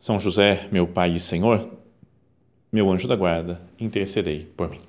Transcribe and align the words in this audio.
São 0.00 0.18
José, 0.18 0.66
meu 0.72 0.88
Pai 0.88 1.14
e 1.14 1.20
Senhor, 1.20 1.70
meu 2.72 2.90
anjo 2.90 3.06
da 3.06 3.14
guarda, 3.14 3.60
intercedei 3.78 4.46
por 4.56 4.70
mim. 4.70 4.80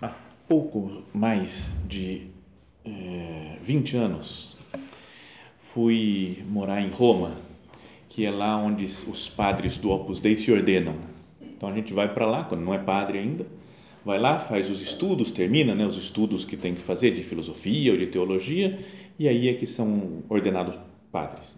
Há 0.00 0.14
pouco 0.46 1.02
mais 1.12 1.82
de 1.88 2.28
é, 2.84 3.58
20 3.60 3.96
anos 3.96 4.49
fui 5.72 6.42
morar 6.48 6.80
em 6.80 6.88
Roma, 6.88 7.36
que 8.08 8.24
é 8.24 8.30
lá 8.30 8.56
onde 8.56 8.84
os 8.84 9.28
padres 9.28 9.78
do 9.78 9.90
Opus 9.90 10.18
Dei 10.18 10.36
se 10.36 10.50
ordenam. 10.50 10.96
Então 11.40 11.68
a 11.68 11.72
gente 11.72 11.92
vai 11.92 12.12
para 12.12 12.26
lá, 12.26 12.44
quando 12.44 12.62
não 12.62 12.74
é 12.74 12.78
padre 12.78 13.18
ainda, 13.18 13.46
vai 14.04 14.18
lá, 14.18 14.40
faz 14.40 14.68
os 14.68 14.80
estudos, 14.80 15.30
termina 15.30 15.74
né, 15.74 15.86
os 15.86 15.96
estudos 15.96 16.44
que 16.44 16.56
tem 16.56 16.74
que 16.74 16.80
fazer 16.80 17.12
de 17.12 17.22
filosofia 17.22 17.92
ou 17.92 17.98
de 17.98 18.06
teologia, 18.06 18.80
e 19.16 19.28
aí 19.28 19.48
é 19.48 19.54
que 19.54 19.66
são 19.66 20.24
ordenados 20.28 20.74
padres. 21.12 21.54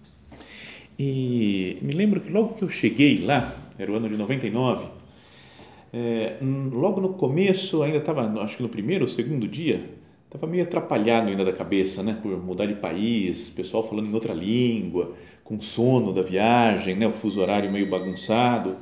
E 0.98 1.78
me 1.80 1.92
lembro 1.92 2.20
que 2.20 2.30
logo 2.30 2.54
que 2.54 2.62
eu 2.62 2.68
cheguei 2.68 3.18
lá, 3.18 3.56
era 3.78 3.90
o 3.90 3.96
ano 3.96 4.10
de 4.10 4.16
99, 4.16 4.84
é, 5.92 6.36
logo 6.70 7.00
no 7.00 7.14
começo, 7.14 7.82
ainda 7.82 7.98
estava, 7.98 8.26
acho 8.42 8.58
que 8.58 8.62
no 8.62 8.68
primeiro 8.68 9.04
ou 9.04 9.08
segundo 9.08 9.48
dia, 9.48 9.82
estava 10.34 10.50
meio 10.50 10.62
atrapalhado 10.64 11.28
ainda 11.28 11.44
da 11.44 11.52
cabeça, 11.52 12.02
né, 12.02 12.18
por 12.22 12.30
mudar 12.42 12.64
de 12.64 12.74
país, 12.74 13.50
pessoal 13.50 13.82
falando 13.82 14.08
em 14.08 14.14
outra 14.14 14.32
língua, 14.32 15.12
com 15.44 15.60
sono 15.60 16.12
da 16.12 16.22
viagem, 16.22 16.96
né, 16.96 17.06
o 17.06 17.12
fuso 17.12 17.40
horário 17.40 17.70
meio 17.70 17.90
bagunçado. 17.90 18.76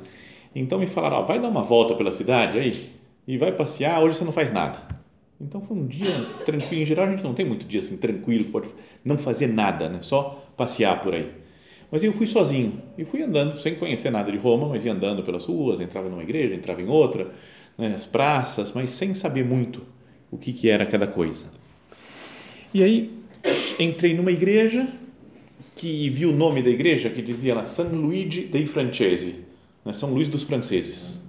Então 0.55 0.79
me 0.79 0.87
falaram, 0.87 1.25
vai 1.25 1.39
dar 1.41 1.49
uma 1.49 1.61
volta 1.61 1.93
pela 1.93 2.11
cidade 2.13 2.57
aí 2.57 2.89
e 3.27 3.37
vai 3.37 3.51
passear, 3.51 4.01
hoje 4.01 4.15
você 4.15 4.23
não 4.23 4.31
faz 4.31 4.51
nada. 4.53 4.79
Então 5.39 5.61
foi 5.61 5.75
um 5.75 5.85
dia 5.85 6.11
tranquilo, 6.45 6.83
em 6.83 6.85
geral 6.85 7.07
a 7.07 7.11
gente 7.11 7.23
não 7.23 7.33
tem 7.33 7.45
muito 7.45 7.65
dia 7.65 7.79
assim 7.79 7.97
tranquilo, 7.97 8.45
pode 8.45 8.69
não 9.03 9.17
fazer 9.17 9.47
nada, 9.47 9.89
né, 9.89 9.99
só 10.01 10.45
passear 10.55 11.01
por 11.01 11.13
aí. 11.13 11.29
Mas 11.91 12.01
eu 12.01 12.13
fui 12.13 12.27
sozinho 12.27 12.81
e 12.97 13.03
fui 13.03 13.21
andando, 13.21 13.57
sem 13.57 13.75
conhecer 13.75 14.09
nada 14.09 14.31
de 14.31 14.37
Roma, 14.37 14.69
mas 14.69 14.85
ia 14.85 14.93
andando 14.93 15.21
pelas 15.23 15.43
ruas, 15.43 15.81
entrava 15.81 16.07
numa 16.07 16.23
igreja, 16.23 16.55
entrava 16.55 16.81
em 16.81 16.87
outra, 16.87 17.29
né, 17.77 17.95
as 17.97 18.05
praças, 18.05 18.71
mas 18.71 18.91
sem 18.91 19.13
saber 19.13 19.43
muito 19.43 19.81
o 20.31 20.37
que, 20.37 20.53
que 20.53 20.69
era 20.69 20.85
cada 20.85 21.05
coisa. 21.05 21.47
E 22.73 22.81
aí 22.81 23.11
entrei 23.77 24.15
numa 24.15 24.31
igreja 24.31 24.87
que 25.75 26.09
vi 26.09 26.25
o 26.25 26.31
nome 26.31 26.63
da 26.63 26.69
igreja 26.69 27.09
que 27.09 27.21
dizia 27.21 27.53
lá 27.53 27.65
San 27.65 27.89
Luigi 27.89 28.43
dei 28.43 28.65
Francesi, 28.65 29.35
né, 29.83 29.91
São 29.93 30.13
Luís 30.13 30.27
dos 30.27 30.43
Franceses. 30.43 31.21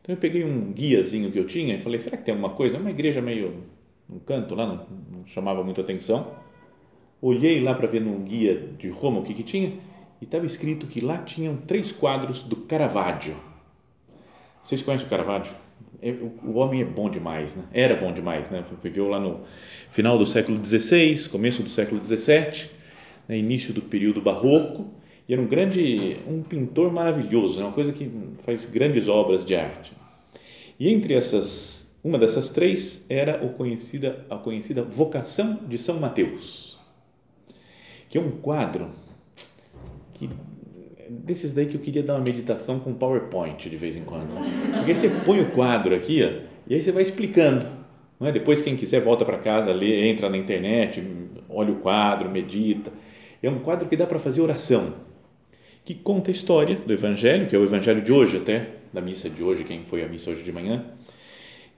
Então 0.00 0.14
eu 0.14 0.20
peguei 0.20 0.44
um 0.44 0.72
guiazinho 0.72 1.32
que 1.32 1.38
eu 1.38 1.46
tinha 1.46 1.74
e 1.74 1.80
falei, 1.80 1.98
será 1.98 2.16
que 2.16 2.24
tem 2.24 2.32
alguma 2.32 2.54
coisa? 2.54 2.76
É 2.76 2.80
uma 2.80 2.90
igreja 2.90 3.20
meio 3.20 3.64
um 4.10 4.18
canto 4.18 4.54
lá, 4.54 4.66
não, 4.66 4.86
não 5.18 5.26
chamava 5.26 5.62
muito 5.62 5.80
atenção. 5.80 6.32
Olhei 7.20 7.60
lá 7.60 7.74
para 7.74 7.86
ver 7.86 8.00
no 8.00 8.16
guia 8.20 8.70
de 8.78 8.88
Roma 8.88 9.20
o 9.20 9.22
que, 9.22 9.34
que 9.34 9.42
tinha 9.42 9.74
e 10.20 10.24
estava 10.24 10.46
escrito 10.46 10.86
que 10.86 11.00
lá 11.00 11.18
tinham 11.18 11.56
três 11.56 11.92
quadros 11.92 12.40
do 12.40 12.56
Caravaggio. 12.56 13.36
Vocês 14.62 14.82
conhecem 14.82 15.06
o 15.06 15.10
Caravaggio? 15.10 15.52
É, 16.00 16.14
o 16.44 16.54
homem 16.54 16.82
é 16.82 16.84
bom 16.84 17.10
demais, 17.10 17.56
né? 17.56 17.64
Era 17.72 17.96
bom 17.96 18.12
demais, 18.12 18.50
né? 18.50 18.64
Viveu 18.82 19.08
lá 19.08 19.18
no 19.18 19.40
final 19.90 20.16
do 20.16 20.24
século 20.24 20.62
XVI, 20.64 21.28
começo 21.28 21.62
do 21.62 21.68
século 21.68 22.04
XVII, 22.04 22.70
né? 23.28 23.36
início 23.36 23.74
do 23.74 23.82
período 23.82 24.22
barroco, 24.22 24.92
e 25.28 25.32
era 25.32 25.42
um 25.42 25.46
grande, 25.46 26.16
um 26.26 26.42
pintor 26.42 26.92
maravilhoso, 26.92 27.58
né? 27.58 27.64
uma 27.66 27.72
coisa 27.72 27.92
que 27.92 28.10
faz 28.44 28.64
grandes 28.64 29.08
obras 29.08 29.44
de 29.44 29.54
arte. 29.56 29.92
E 30.78 30.88
entre 30.88 31.14
essas, 31.14 31.94
uma 32.04 32.16
dessas 32.16 32.50
três 32.50 33.04
era 33.10 33.44
o 33.44 33.50
conhecida, 33.50 34.24
a 34.30 34.36
conhecida 34.36 34.82
Vocação 34.82 35.60
de 35.68 35.76
São 35.76 35.98
Mateus, 35.98 36.78
que 38.08 38.16
é 38.16 38.20
um 38.20 38.30
quadro 38.30 38.90
que 40.14 40.30
desses 41.08 41.52
daí 41.52 41.66
que 41.66 41.74
eu 41.74 41.80
queria 41.80 42.02
dar 42.02 42.14
uma 42.14 42.24
meditação 42.24 42.78
com 42.78 42.92
PowerPoint 42.94 43.68
de 43.68 43.76
vez 43.76 43.96
em 43.96 44.04
quando. 44.04 44.30
Porque 44.76 44.94
você 44.94 45.08
põe 45.24 45.40
o 45.40 45.50
quadro 45.50 45.94
aqui 45.94 46.22
ó, 46.22 46.28
e 46.66 46.74
aí 46.74 46.82
você 46.82 46.92
vai 46.92 47.02
explicando. 47.02 47.66
Não 48.20 48.26
é? 48.26 48.32
Depois, 48.32 48.62
quem 48.62 48.76
quiser, 48.76 49.00
volta 49.00 49.24
para 49.24 49.38
casa, 49.38 49.72
lê, 49.72 50.08
entra 50.10 50.28
na 50.28 50.36
internet, 50.36 51.02
olha 51.48 51.72
o 51.72 51.76
quadro, 51.76 52.28
medita. 52.28 52.92
É 53.42 53.48
um 53.48 53.60
quadro 53.60 53.88
que 53.88 53.96
dá 53.96 54.06
para 54.06 54.18
fazer 54.18 54.40
oração, 54.40 54.94
que 55.84 55.94
conta 55.94 56.30
a 56.30 56.32
história 56.32 56.74
do 56.74 56.92
Evangelho, 56.92 57.46
que 57.48 57.54
é 57.54 57.58
o 57.58 57.64
Evangelho 57.64 58.02
de 58.02 58.12
hoje 58.12 58.36
até, 58.36 58.70
da 58.92 59.00
missa 59.00 59.30
de 59.30 59.42
hoje, 59.42 59.64
quem 59.64 59.84
foi 59.84 60.02
à 60.02 60.08
missa 60.08 60.30
hoje 60.30 60.42
de 60.42 60.52
manhã, 60.52 60.84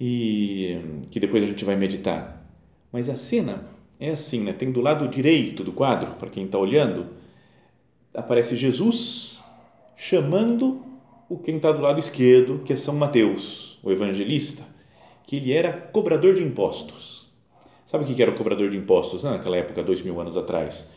e 0.01 0.79
que 1.11 1.21
depois 1.21 1.45
a 1.45 1.47
gente 1.47 1.65
vai 1.65 1.77
meditar. 1.77 2.43
Mas 2.91 3.11
a 3.11 3.15
cena 3.15 3.67
é 4.01 4.11
assim, 4.11 4.43
né? 4.43 4.53
tem 4.55 4.73
do 4.73 4.81
lado 4.81 5.07
direito 5.09 5.63
do 5.63 5.73
quadro, 5.73 6.13
para 6.13 6.31
quem 6.31 6.47
está 6.47 6.59
olhando, 6.59 7.09
aparece 8.15 8.57
Jesus 8.57 9.43
chamando 9.97 10.83
o 11.29 11.39
quem 11.39 11.57
está 11.57 11.71
do 11.71 11.81
lado 11.81 12.01
esquerdo, 12.01 12.63
que 12.65 12.73
é 12.73 12.77
São 12.77 12.95
Mateus, 12.95 13.79
o 13.83 13.91
evangelista, 13.93 14.65
que 15.25 15.37
ele 15.37 15.53
era 15.53 15.73
cobrador 15.73 16.35
de 16.35 16.43
impostos. 16.43 17.29
Sabe 17.87 18.05
o 18.05 18.07
que 18.07 18.21
era 18.23 18.31
o 18.31 18.35
cobrador 18.35 18.71
de 18.71 18.77
impostos 18.77 19.23
né? 19.23 19.31
naquela 19.31 19.57
época, 19.57 19.83
dois 19.83 20.03
mil 20.03 20.21
anos 20.21 20.37
atrás? 20.37 20.89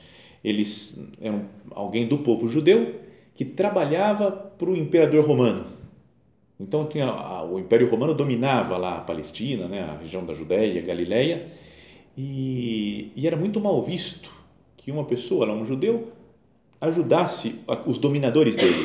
Eles 0.43 1.07
eram 1.21 1.45
alguém 1.71 2.07
do 2.07 2.19
povo 2.19 2.47
judeu 2.49 2.95
que 3.35 3.45
trabalhava 3.45 4.31
para 4.31 4.69
o 4.69 4.75
imperador 4.75 5.25
romano. 5.25 5.65
Então 6.59 6.85
tinha, 6.85 7.43
o 7.43 7.59
Império 7.59 7.89
Romano 7.89 8.13
dominava 8.13 8.77
lá 8.77 8.97
a 8.97 9.01
Palestina, 9.01 9.67
né, 9.67 9.81
a 9.81 9.97
região 9.97 10.25
da 10.25 10.33
Judéia, 10.33 10.81
Galileia, 10.81 11.47
e, 12.17 13.11
e 13.15 13.25
era 13.27 13.35
muito 13.35 13.59
mal 13.59 13.81
visto 13.81 14.31
que 14.77 14.91
uma 14.91 15.03
pessoa, 15.03 15.51
um 15.51 15.65
judeu, 15.65 16.09
ajudasse 16.83 17.61
os 17.85 17.97
dominadores 17.97 18.55
dele. 18.55 18.75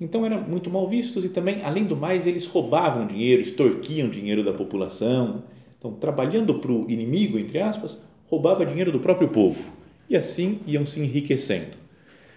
Então 0.00 0.24
eram 0.24 0.40
muito 0.42 0.70
mal 0.70 0.88
vistos 0.88 1.24
e 1.24 1.28
também, 1.28 1.62
além 1.62 1.84
do 1.84 1.96
mais, 1.96 2.26
eles 2.26 2.46
roubavam 2.46 3.06
dinheiro, 3.06 3.42
extorquiam 3.42 4.08
dinheiro 4.08 4.44
da 4.44 4.52
população. 4.52 5.44
Então, 5.78 5.92
trabalhando 5.92 6.54
para 6.54 6.70
o 6.70 6.88
inimigo, 6.90 7.38
entre 7.38 7.60
aspas, 7.60 7.98
roubava 8.26 8.64
dinheiro 8.64 8.92
do 8.92 9.00
próprio 9.00 9.28
povo 9.28 9.64
e 10.08 10.16
assim 10.16 10.60
iam 10.66 10.86
se 10.86 11.00
enriquecendo. 11.00 11.76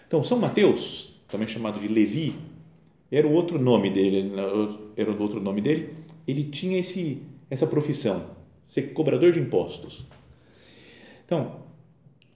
Então, 0.07 0.23
São 0.23 0.39
Mateus, 0.39 1.21
também 1.27 1.47
chamado 1.47 1.79
de 1.79 1.87
Levi, 1.87 2.35
era 3.11 3.27
o 3.27 3.31
outro 3.31 3.59
nome 3.59 3.89
dele, 3.89 4.31
era 4.97 5.11
o 5.11 5.21
outro 5.21 5.39
nome 5.39 5.61
dele. 5.61 5.89
Ele 6.27 6.43
tinha 6.45 6.79
esse 6.79 7.21
essa 7.49 7.67
profissão, 7.67 8.31
ser 8.65 8.93
cobrador 8.93 9.31
de 9.31 9.39
impostos. 9.39 10.03
Então, 11.23 11.64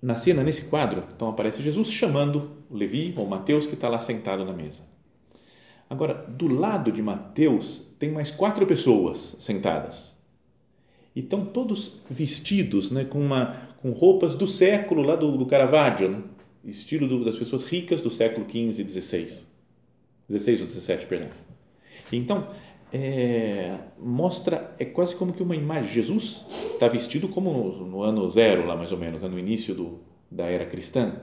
na 0.01 0.15
cena, 0.15 0.43
nesse 0.43 0.65
quadro, 0.65 1.03
então 1.15 1.29
aparece 1.29 1.61
Jesus 1.61 1.91
chamando 1.91 2.51
Levi 2.71 3.13
ou 3.17 3.25
Mateus 3.25 3.65
que 3.65 3.73
está 3.73 3.89
lá 3.89 3.99
sentado 3.99 4.45
na 4.45 4.53
mesa. 4.53 4.83
Agora, 5.89 6.13
do 6.13 6.47
lado 6.47 6.91
de 6.91 7.01
Mateus 7.01 7.81
tem 7.97 8.11
mais 8.11 8.31
quatro 8.31 8.65
pessoas 8.65 9.37
sentadas. 9.39 10.17
E 11.15 11.21
estão 11.21 11.43
todos 11.43 11.97
vestidos 12.09 12.91
né, 12.91 13.03
com, 13.03 13.19
uma, 13.19 13.69
com 13.77 13.91
roupas 13.91 14.35
do 14.35 14.45
século 14.45 15.01
lá 15.01 15.15
do, 15.15 15.37
do 15.37 15.45
Caravaggio, 15.45 16.09
né? 16.09 16.23
estilo 16.63 17.07
do, 17.07 17.25
das 17.25 17.37
pessoas 17.37 17.65
ricas 17.65 18.01
do 18.01 18.11
século 18.11 18.45
XV 18.47 18.83
e 18.83 18.89
XVI. 18.89 19.47
16 20.29 20.61
ou 20.61 20.67
17, 20.67 21.07
perdão. 21.07 21.29
Então, 22.11 22.47
é, 22.91 23.77
mostra, 23.99 24.75
é 24.79 24.85
quase 24.85 25.15
como 25.15 25.33
que 25.33 25.43
uma 25.43 25.55
imagem. 25.55 25.91
Jesus 25.91 26.45
está 26.73 26.87
vestido 26.87 27.27
como 27.27 27.51
no, 27.51 27.85
no, 27.85 28.03
ano 28.03 28.29
zero, 28.29 28.65
lá 28.65 28.75
mais 28.75 28.91
ou 28.91 28.97
menos, 28.97 29.21
né, 29.21 29.27
no 29.27 29.37
início 29.37 29.75
do, 29.75 29.99
da 30.29 30.45
era 30.45 30.65
cristã. 30.65 31.21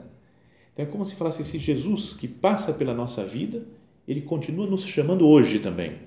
Então 0.72 0.84
é 0.84 0.88
como 0.88 1.04
se 1.04 1.14
falasse 1.14 1.42
esse 1.42 1.58
Jesus 1.58 2.14
que 2.14 2.28
passa 2.28 2.72
pela 2.72 2.94
nossa 2.94 3.24
vida, 3.24 3.66
ele 4.06 4.20
continua 4.20 4.66
nos 4.66 4.86
chamando 4.86 5.26
hoje 5.26 5.58
também. 5.58 6.06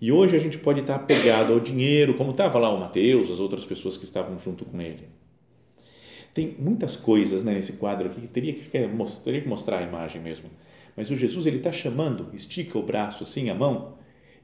E 0.00 0.12
hoje 0.12 0.36
a 0.36 0.38
gente 0.38 0.58
pode 0.58 0.80
estar 0.80 0.96
apegado 0.96 1.52
ao 1.52 1.60
dinheiro, 1.60 2.14
como 2.14 2.32
estava 2.32 2.58
lá 2.58 2.68
o 2.72 2.78
Mateus, 2.78 3.30
as 3.30 3.40
outras 3.40 3.64
pessoas 3.64 3.96
que 3.96 4.04
estavam 4.04 4.38
junto 4.38 4.64
com 4.64 4.80
ele. 4.80 5.08
Tem 6.34 6.56
muitas 6.58 6.96
coisas 6.96 7.44
né, 7.44 7.54
nesse 7.54 7.74
quadro 7.74 8.08
aqui 8.08 8.20
que 8.20 8.26
teria 8.26 8.52
que, 8.52 8.60
ficar, 8.64 8.80
teria 9.22 9.40
que 9.40 9.48
mostrar 9.48 9.78
a 9.78 9.82
imagem 9.82 10.20
mesmo. 10.20 10.50
Mas 10.96 11.10
o 11.10 11.16
Jesus 11.16 11.46
ele 11.46 11.58
está 11.58 11.72
chamando, 11.72 12.28
estica 12.34 12.78
o 12.78 12.82
braço 12.82 13.22
assim, 13.22 13.48
a 13.48 13.54
mão, 13.54 13.94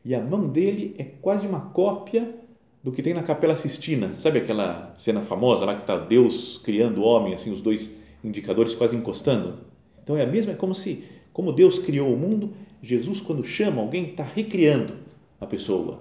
e 0.04 0.14
a 0.14 0.20
mão 0.20 0.48
dele 0.48 0.94
é 0.98 1.04
quase 1.04 1.46
uma 1.46 1.60
cópia 1.60 2.34
do 2.82 2.90
que 2.90 3.02
tem 3.02 3.12
na 3.12 3.22
Capela 3.22 3.56
Sistina. 3.56 4.14
Sabe 4.18 4.38
aquela 4.38 4.94
cena 4.96 5.20
famosa 5.20 5.64
lá 5.64 5.74
que 5.74 5.82
está 5.82 5.98
Deus 5.98 6.58
criando 6.64 7.00
o 7.00 7.04
homem, 7.04 7.34
assim, 7.34 7.50
os 7.50 7.60
dois 7.60 8.00
indicadores 8.24 8.74
quase 8.74 8.96
encostando? 8.96 9.58
Então 10.02 10.16
é 10.16 10.22
a 10.22 10.26
mesma, 10.26 10.52
é 10.52 10.56
como 10.56 10.74
se, 10.74 11.04
como 11.32 11.52
Deus 11.52 11.78
criou 11.78 12.12
o 12.12 12.16
mundo, 12.16 12.52
Jesus, 12.82 13.20
quando 13.20 13.44
chama 13.44 13.82
alguém, 13.82 14.06
está 14.06 14.24
recriando 14.24 14.94
a 15.38 15.46
pessoa. 15.46 16.00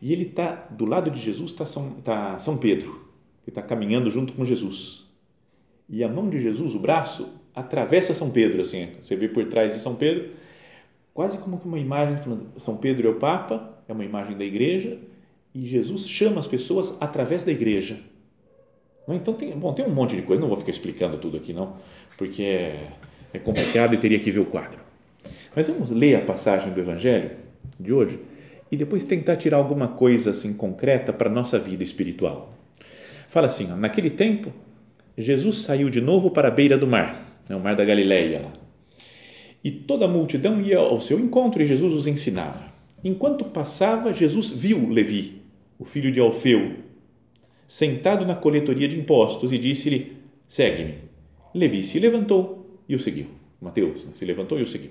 E 0.00 0.12
ele 0.12 0.24
está, 0.24 0.66
do 0.70 0.84
lado 0.84 1.10
de 1.10 1.20
Jesus 1.20 1.52
está 1.52 1.64
São, 1.64 1.90
tá 2.02 2.38
São 2.38 2.58
Pedro, 2.58 3.08
que 3.42 3.48
está 3.48 3.62
caminhando 3.62 4.10
junto 4.10 4.34
com 4.34 4.44
Jesus. 4.44 5.06
E 5.88 6.04
a 6.04 6.08
mão 6.08 6.28
de 6.28 6.40
Jesus, 6.40 6.74
o 6.74 6.78
braço, 6.78 7.26
atravessa 7.54 8.12
São 8.12 8.30
Pedro, 8.30 8.60
assim, 8.60 8.88
você 9.02 9.16
vê 9.16 9.28
por 9.28 9.46
trás 9.46 9.72
de 9.72 9.78
São 9.78 9.94
Pedro, 9.94 10.30
quase 11.14 11.38
como 11.38 11.58
que 11.58 11.66
uma 11.66 11.78
imagem 11.78 12.18
falando, 12.18 12.48
São 12.58 12.76
Pedro 12.76 13.08
é 13.08 13.10
o 13.12 13.14
Papa, 13.14 13.78
é 13.88 13.92
uma 13.92 14.04
imagem 14.04 14.36
da 14.36 14.44
igreja, 14.44 14.98
e 15.54 15.64
Jesus 15.66 16.08
chama 16.08 16.40
as 16.40 16.46
pessoas 16.48 16.96
através 17.00 17.44
da 17.44 17.52
igreja. 17.52 17.96
Então 19.08 19.32
tem, 19.34 19.56
bom, 19.56 19.72
tem 19.72 19.86
um 19.86 19.90
monte 19.90 20.16
de 20.16 20.22
coisa, 20.22 20.40
não 20.40 20.48
vou 20.48 20.56
ficar 20.56 20.72
explicando 20.72 21.16
tudo 21.18 21.36
aqui 21.36 21.52
não, 21.52 21.76
porque 22.18 22.42
é, 22.42 22.88
é 23.32 23.38
complicado 23.38 23.94
e 23.94 23.98
teria 23.98 24.18
que 24.18 24.30
ver 24.30 24.40
o 24.40 24.46
quadro. 24.46 24.80
Mas 25.54 25.68
vamos 25.68 25.90
ler 25.90 26.16
a 26.16 26.20
passagem 26.20 26.72
do 26.72 26.80
Evangelho 26.80 27.30
de 27.78 27.92
hoje 27.92 28.18
e 28.72 28.76
depois 28.76 29.04
tentar 29.04 29.36
tirar 29.36 29.58
alguma 29.58 29.86
coisa 29.86 30.30
assim 30.30 30.54
concreta 30.54 31.12
para 31.12 31.28
a 31.28 31.32
nossa 31.32 31.58
vida 31.58 31.84
espiritual. 31.84 32.52
Fala 33.28 33.46
assim, 33.46 33.70
ó, 33.70 33.76
naquele 33.76 34.10
tempo, 34.10 34.52
Jesus 35.16 35.58
saiu 35.58 35.88
de 35.90 36.00
novo 36.00 36.30
para 36.30 36.48
a 36.48 36.50
beira 36.50 36.76
do 36.76 36.86
mar, 36.86 37.40
né, 37.48 37.54
o 37.54 37.60
mar 37.60 37.76
da 37.76 37.84
Galileia. 37.84 38.63
E 39.64 39.70
toda 39.70 40.04
a 40.04 40.08
multidão 40.08 40.60
ia 40.60 40.78
ao 40.78 41.00
seu 41.00 41.18
encontro 41.18 41.62
e 41.62 41.66
Jesus 41.66 41.94
os 41.94 42.06
ensinava. 42.06 42.66
Enquanto 43.02 43.46
passava, 43.46 44.12
Jesus 44.12 44.50
viu 44.50 44.90
Levi, 44.90 45.40
o 45.78 45.84
filho 45.84 46.12
de 46.12 46.20
Alfeu, 46.20 46.72
sentado 47.66 48.26
na 48.26 48.34
coletoria 48.34 48.86
de 48.86 48.98
impostos 48.98 49.52
e 49.52 49.58
disse-lhe: 49.58 50.12
Segue-me. 50.46 50.96
Levi 51.54 51.82
se 51.82 51.98
levantou 51.98 52.78
e 52.88 52.94
o 52.94 52.98
seguiu. 52.98 53.26
Mateus 53.60 54.04
né, 54.04 54.10
se 54.12 54.24
levantou 54.24 54.58
e 54.58 54.62
o 54.62 54.66
seguiu. 54.66 54.90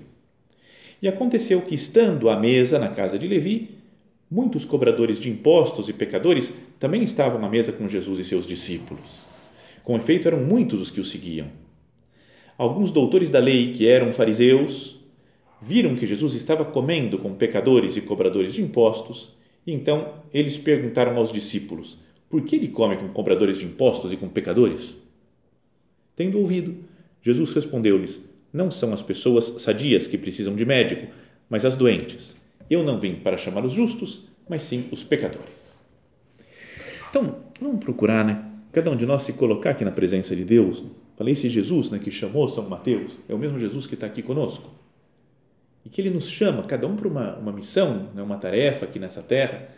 E 1.00 1.06
aconteceu 1.06 1.60
que, 1.62 1.74
estando 1.74 2.28
à 2.28 2.36
mesa 2.38 2.78
na 2.78 2.88
casa 2.88 3.18
de 3.18 3.28
Levi, 3.28 3.76
muitos 4.30 4.64
cobradores 4.64 5.20
de 5.20 5.30
impostos 5.30 5.88
e 5.88 5.92
pecadores 5.92 6.52
também 6.80 7.02
estavam 7.02 7.44
à 7.44 7.48
mesa 7.48 7.72
com 7.72 7.88
Jesus 7.88 8.18
e 8.18 8.24
seus 8.24 8.46
discípulos. 8.46 9.22
Com 9.84 9.96
efeito, 9.96 10.26
eram 10.26 10.42
muitos 10.42 10.80
os 10.80 10.90
que 10.90 11.00
o 11.00 11.04
seguiam. 11.04 11.46
Alguns 12.56 12.90
doutores 12.90 13.30
da 13.30 13.38
lei, 13.38 13.72
que 13.72 13.86
eram 13.86 14.12
fariseus, 14.12 14.96
viram 15.60 15.94
que 15.94 16.06
Jesus 16.06 16.34
estava 16.34 16.64
comendo 16.64 17.18
com 17.18 17.34
pecadores 17.34 17.96
e 17.96 18.00
cobradores 18.00 18.54
de 18.54 18.62
impostos, 18.62 19.36
e 19.66 19.72
então 19.72 20.14
eles 20.32 20.58
perguntaram 20.58 21.16
aos 21.16 21.32
discípulos: 21.32 21.98
por 22.34 22.42
que 22.42 22.56
ele 22.56 22.66
come 22.66 22.96
com 22.96 23.08
cobradores 23.10 23.58
de 23.58 23.64
impostos 23.64 24.12
e 24.12 24.16
com 24.16 24.28
pecadores? 24.28 24.96
Tendo 26.16 26.40
ouvido, 26.40 26.74
Jesus 27.22 27.52
respondeu-lhes: 27.52 28.28
Não 28.52 28.72
são 28.72 28.92
as 28.92 29.02
pessoas 29.02 29.62
sadias 29.62 30.08
que 30.08 30.18
precisam 30.18 30.56
de 30.56 30.64
médico, 30.64 31.06
mas 31.48 31.64
as 31.64 31.76
doentes. 31.76 32.36
Eu 32.68 32.82
não 32.82 32.98
vim 32.98 33.14
para 33.14 33.36
chamar 33.36 33.64
os 33.64 33.72
justos, 33.72 34.26
mas 34.48 34.64
sim 34.64 34.88
os 34.90 35.04
pecadores. 35.04 35.80
Então, 37.08 37.36
vamos 37.60 37.84
procurar, 37.84 38.24
né? 38.24 38.44
Cada 38.72 38.90
um 38.90 38.96
de 38.96 39.06
nós 39.06 39.22
se 39.22 39.34
colocar 39.34 39.70
aqui 39.70 39.84
na 39.84 39.92
presença 39.92 40.34
de 40.34 40.44
Deus. 40.44 40.82
Falei, 41.16 41.32
esse 41.32 41.48
Jesus 41.48 41.90
né, 41.90 41.98
que 41.98 42.10
chamou 42.10 42.48
São 42.48 42.68
Mateus 42.68 43.18
é 43.28 43.34
o 43.34 43.38
mesmo 43.38 43.58
Jesus 43.58 43.86
que 43.86 43.94
está 43.94 44.06
aqui 44.06 44.22
conosco. 44.22 44.70
E 45.84 45.88
que 45.88 46.00
ele 46.00 46.10
nos 46.10 46.28
chama, 46.28 46.62
cada 46.64 46.86
um 46.86 46.96
para 46.96 47.06
uma, 47.06 47.36
uma 47.36 47.52
missão, 47.52 48.10
né, 48.14 48.22
uma 48.22 48.36
tarefa 48.36 48.86
aqui 48.86 48.98
nessa 48.98 49.22
terra. 49.22 49.68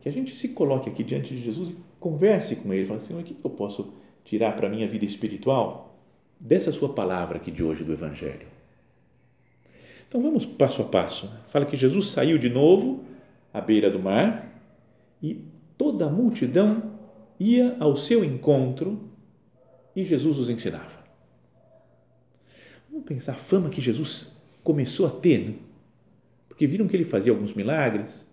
Que 0.00 0.08
a 0.08 0.12
gente 0.12 0.34
se 0.34 0.50
coloque 0.50 0.88
aqui 0.88 1.02
diante 1.02 1.34
de 1.34 1.42
Jesus 1.42 1.70
e 1.70 1.76
converse 1.98 2.56
com 2.56 2.72
ele. 2.72 2.86
Fala 2.86 2.98
assim: 2.98 3.18
o 3.18 3.22
que 3.22 3.36
eu 3.44 3.50
posso 3.50 3.92
tirar 4.24 4.54
para 4.56 4.68
a 4.68 4.70
minha 4.70 4.86
vida 4.86 5.04
espiritual 5.04 5.98
dessa 6.38 6.70
sua 6.70 6.90
palavra 6.90 7.38
aqui 7.38 7.50
de 7.50 7.62
hoje 7.62 7.82
do 7.82 7.92
Evangelho? 7.92 8.46
Então 10.08 10.22
vamos 10.22 10.46
passo 10.46 10.82
a 10.82 10.84
passo. 10.84 11.28
Fala 11.48 11.66
que 11.66 11.76
Jesus 11.76 12.06
saiu 12.06 12.38
de 12.38 12.48
novo 12.48 13.04
à 13.52 13.60
beira 13.60 13.90
do 13.90 13.98
mar 13.98 14.48
e 15.20 15.44
toda 15.76 16.06
a 16.06 16.10
multidão 16.10 16.94
ia 17.38 17.76
ao 17.80 17.96
seu 17.96 18.24
encontro 18.24 19.10
e 19.96 20.04
Jesus 20.04 20.38
os 20.38 20.48
ensinava. 20.48 21.04
Vamos 22.88 23.06
pensar 23.06 23.32
a 23.32 23.36
fama 23.36 23.68
que 23.70 23.80
Jesus 23.80 24.36
começou 24.62 25.06
a 25.06 25.10
ter, 25.10 25.48
né? 25.48 25.54
porque 26.48 26.66
viram 26.66 26.86
que 26.86 26.94
ele 26.94 27.04
fazia 27.04 27.32
alguns 27.32 27.54
milagres, 27.54 28.30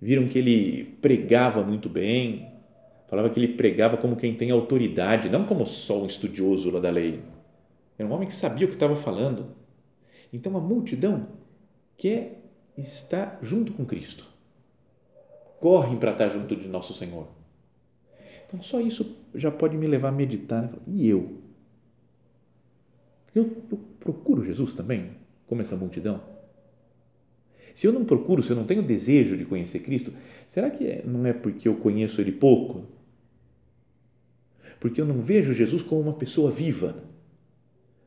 viram 0.00 0.28
que 0.28 0.38
ele 0.38 0.84
pregava 1.00 1.64
muito 1.64 1.88
bem, 1.88 2.48
falava 3.08 3.28
que 3.30 3.40
ele 3.40 3.54
pregava 3.54 3.96
como 3.96 4.14
quem 4.14 4.34
tem 4.34 4.50
autoridade, 4.50 5.28
não 5.28 5.44
como 5.44 5.66
só 5.66 6.00
um 6.00 6.06
estudioso 6.06 6.70
lá 6.70 6.78
da 6.78 6.90
lei. 6.90 7.20
Era 7.98 8.08
um 8.08 8.12
homem 8.12 8.28
que 8.28 8.34
sabia 8.34 8.66
o 8.66 8.68
que 8.68 8.76
estava 8.76 8.94
falando 8.94 9.58
então 10.32 10.56
a 10.56 10.60
multidão 10.60 11.26
quer 11.96 12.38
estar 12.76 13.38
junto 13.42 13.72
com 13.72 13.84
Cristo. 13.84 14.24
Correm 15.58 15.96
para 15.96 16.12
estar 16.12 16.28
junto 16.28 16.54
de 16.54 16.68
nosso 16.68 16.94
Senhor. 16.94 17.26
Então 18.48 18.62
só 18.62 18.80
isso 18.80 19.16
já 19.34 19.50
pode 19.50 19.76
me 19.76 19.86
levar 19.86 20.08
a 20.08 20.12
meditar. 20.12 20.62
Né? 20.62 20.78
E 20.86 21.08
eu? 21.08 21.38
eu? 23.34 23.62
Eu 23.70 23.78
procuro 24.00 24.44
Jesus 24.44 24.72
também, 24.72 25.10
como 25.46 25.60
essa 25.60 25.76
multidão? 25.76 26.20
Se 27.74 27.86
eu 27.86 27.92
não 27.92 28.04
procuro, 28.04 28.42
se 28.42 28.50
eu 28.50 28.56
não 28.56 28.64
tenho 28.64 28.82
desejo 28.82 29.36
de 29.36 29.44
conhecer 29.44 29.80
Cristo, 29.80 30.12
será 30.48 30.70
que 30.70 31.02
não 31.06 31.24
é 31.26 31.32
porque 31.32 31.68
eu 31.68 31.76
conheço 31.76 32.20
Ele 32.20 32.32
pouco? 32.32 32.86
Porque 34.80 35.00
eu 35.00 35.06
não 35.06 35.20
vejo 35.20 35.52
Jesus 35.52 35.82
como 35.82 36.00
uma 36.00 36.14
pessoa 36.14 36.50
viva, 36.50 36.96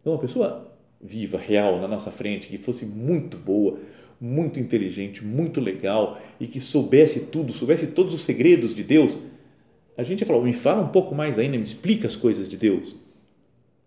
uma 0.03 0.17
pessoa 0.17 0.77
viva, 0.99 1.37
real 1.37 1.79
na 1.79 1.87
nossa 1.87 2.11
frente, 2.11 2.47
que 2.47 2.57
fosse 2.57 2.85
muito 2.85 3.37
boa, 3.37 3.79
muito 4.19 4.59
inteligente, 4.59 5.23
muito 5.23 5.61
legal 5.61 6.19
e 6.39 6.47
que 6.47 6.59
soubesse 6.59 7.27
tudo, 7.27 7.53
soubesse 7.53 7.87
todos 7.87 8.13
os 8.13 8.23
segredos 8.23 8.75
de 8.75 8.83
Deus, 8.83 9.17
a 9.97 10.03
gente 10.03 10.21
ia 10.21 10.25
falar, 10.25 10.41
me 10.41 10.53
fala 10.53 10.81
um 10.81 10.87
pouco 10.87 11.13
mais 11.13 11.37
ainda, 11.37 11.57
me 11.57 11.63
explica 11.63 12.07
as 12.07 12.15
coisas 12.15 12.49
de 12.49 12.57
Deus. 12.57 12.95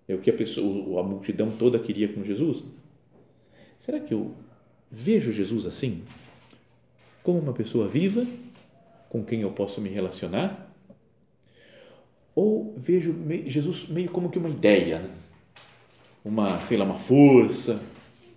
É 0.06 0.14
o 0.14 0.18
que 0.18 0.30
a 0.30 0.34
pessoa, 0.34 1.00
a 1.00 1.02
multidão 1.02 1.50
toda 1.50 1.78
queria 1.78 2.08
com 2.08 2.22
Jesus. 2.24 2.62
Será 3.78 3.98
que 3.98 4.12
eu 4.12 4.32
vejo 4.90 5.32
Jesus 5.32 5.66
assim? 5.66 6.02
Como 7.22 7.38
uma 7.38 7.52
pessoa 7.52 7.88
viva, 7.88 8.26
com 9.08 9.24
quem 9.24 9.40
eu 9.40 9.50
posso 9.50 9.80
me 9.80 9.88
relacionar? 9.88 10.70
Ou 12.34 12.74
vejo 12.76 13.14
Jesus 13.46 13.88
meio 13.88 14.10
como 14.10 14.28
que 14.28 14.38
uma 14.38 14.50
ideia, 14.50 14.98
né? 14.98 15.10
uma, 16.24 16.60
sei 16.60 16.76
lá, 16.76 16.84
uma 16.84 16.98
força. 16.98 17.80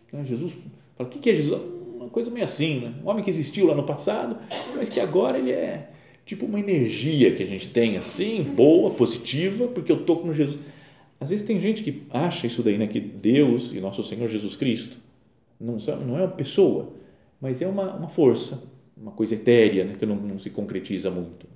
Então, 0.07 0.25
Jesus 0.25 0.53
fala, 0.95 1.09
o 1.09 1.11
que 1.11 1.29
é 1.29 1.35
Jesus? 1.35 1.61
Uma 1.95 2.09
coisa 2.09 2.29
meio 2.29 2.45
assim, 2.45 2.81
né? 2.81 2.93
um 3.03 3.09
homem 3.09 3.23
que 3.23 3.29
existiu 3.29 3.67
lá 3.67 3.75
no 3.75 3.83
passado, 3.83 4.37
mas 4.75 4.89
que 4.89 4.99
agora 4.99 5.37
ele 5.37 5.51
é 5.51 5.89
tipo 6.27 6.45
uma 6.45 6.59
energia 6.59 7.31
que 7.31 7.41
a 7.41 7.45
gente 7.45 7.69
tem 7.69 7.95
assim, 7.95 8.43
boa, 8.43 8.91
positiva, 8.91 9.69
porque 9.69 9.91
eu 9.91 10.01
estou 10.01 10.19
com 10.19 10.33
Jesus. 10.33 10.59
Às 11.19 11.29
vezes 11.29 11.45
tem 11.45 11.59
gente 11.59 11.81
que 11.81 12.03
acha 12.11 12.45
isso 12.45 12.61
daí, 12.61 12.77
né? 12.77 12.85
que 12.85 12.99
Deus 12.99 13.73
e 13.73 13.79
nosso 13.79 14.03
Senhor 14.03 14.27
Jesus 14.27 14.55
Cristo 14.55 14.97
não, 15.59 15.77
não 16.05 16.17
é 16.17 16.23
uma 16.23 16.27
pessoa, 16.27 16.93
mas 17.39 17.61
é 17.61 17.67
uma, 17.67 17.95
uma 17.95 18.09
força, 18.09 18.61
uma 18.95 19.11
coisa 19.11 19.35
etérea, 19.35 19.85
né? 19.85 19.95
que 19.97 20.05
não, 20.05 20.17
não 20.17 20.37
se 20.37 20.49
concretiza 20.49 21.09
muito. 21.09 21.47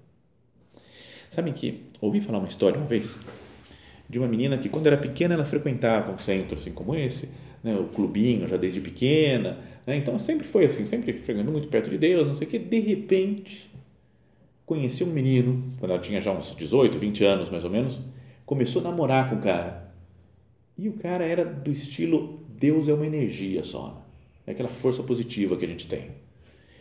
Sabem 1.29 1.53
que 1.53 1.81
ouvi 1.99 2.21
falar 2.21 2.39
uma 2.39 2.47
história 2.47 2.77
uma 2.77 2.87
vez 2.87 3.19
de 4.09 4.19
uma 4.19 4.27
menina 4.27 4.57
que 4.57 4.69
quando 4.69 4.87
era 4.87 4.97
pequena 4.97 5.35
ela 5.35 5.45
frequentava 5.45 6.11
um 6.11 6.17
centro 6.17 6.57
assim 6.57 6.71
como 6.71 6.95
esse, 6.95 7.29
né, 7.63 7.75
o 7.75 7.85
clubinho 7.85 8.47
já 8.47 8.57
desde 8.57 8.81
pequena, 8.81 9.57
né, 9.85 9.95
então 9.95 10.17
sempre 10.19 10.45
foi 10.45 10.65
assim, 10.65 10.85
sempre 10.85 11.13
frequentando 11.13 11.51
muito 11.51 11.69
perto 11.69 11.89
de 11.89 11.97
Deus, 11.97 12.27
não 12.27 12.35
sei 12.35 12.47
o 12.47 12.49
que, 12.49 12.59
de 12.59 12.79
repente 12.79 13.70
conheceu 14.71 15.05
um 15.05 15.09
menino, 15.09 15.61
quando 15.77 15.91
ela 15.91 15.99
tinha 15.99 16.21
já 16.21 16.31
uns 16.31 16.55
18, 16.55 16.97
20 16.97 17.25
anos 17.25 17.49
mais 17.49 17.65
ou 17.65 17.69
menos, 17.69 17.99
começou 18.45 18.81
a 18.81 18.85
namorar 18.85 19.29
com 19.29 19.35
o 19.35 19.41
cara 19.41 19.91
e 20.77 20.87
o 20.87 20.93
cara 20.93 21.25
era 21.25 21.43
do 21.43 21.69
estilo 21.69 22.39
Deus 22.47 22.87
é 22.87 22.93
uma 22.93 23.05
energia 23.05 23.65
só, 23.65 24.01
é 24.47 24.51
aquela 24.51 24.69
força 24.69 25.03
positiva 25.03 25.57
que 25.57 25.65
a 25.65 25.67
gente 25.67 25.89
tem. 25.89 26.11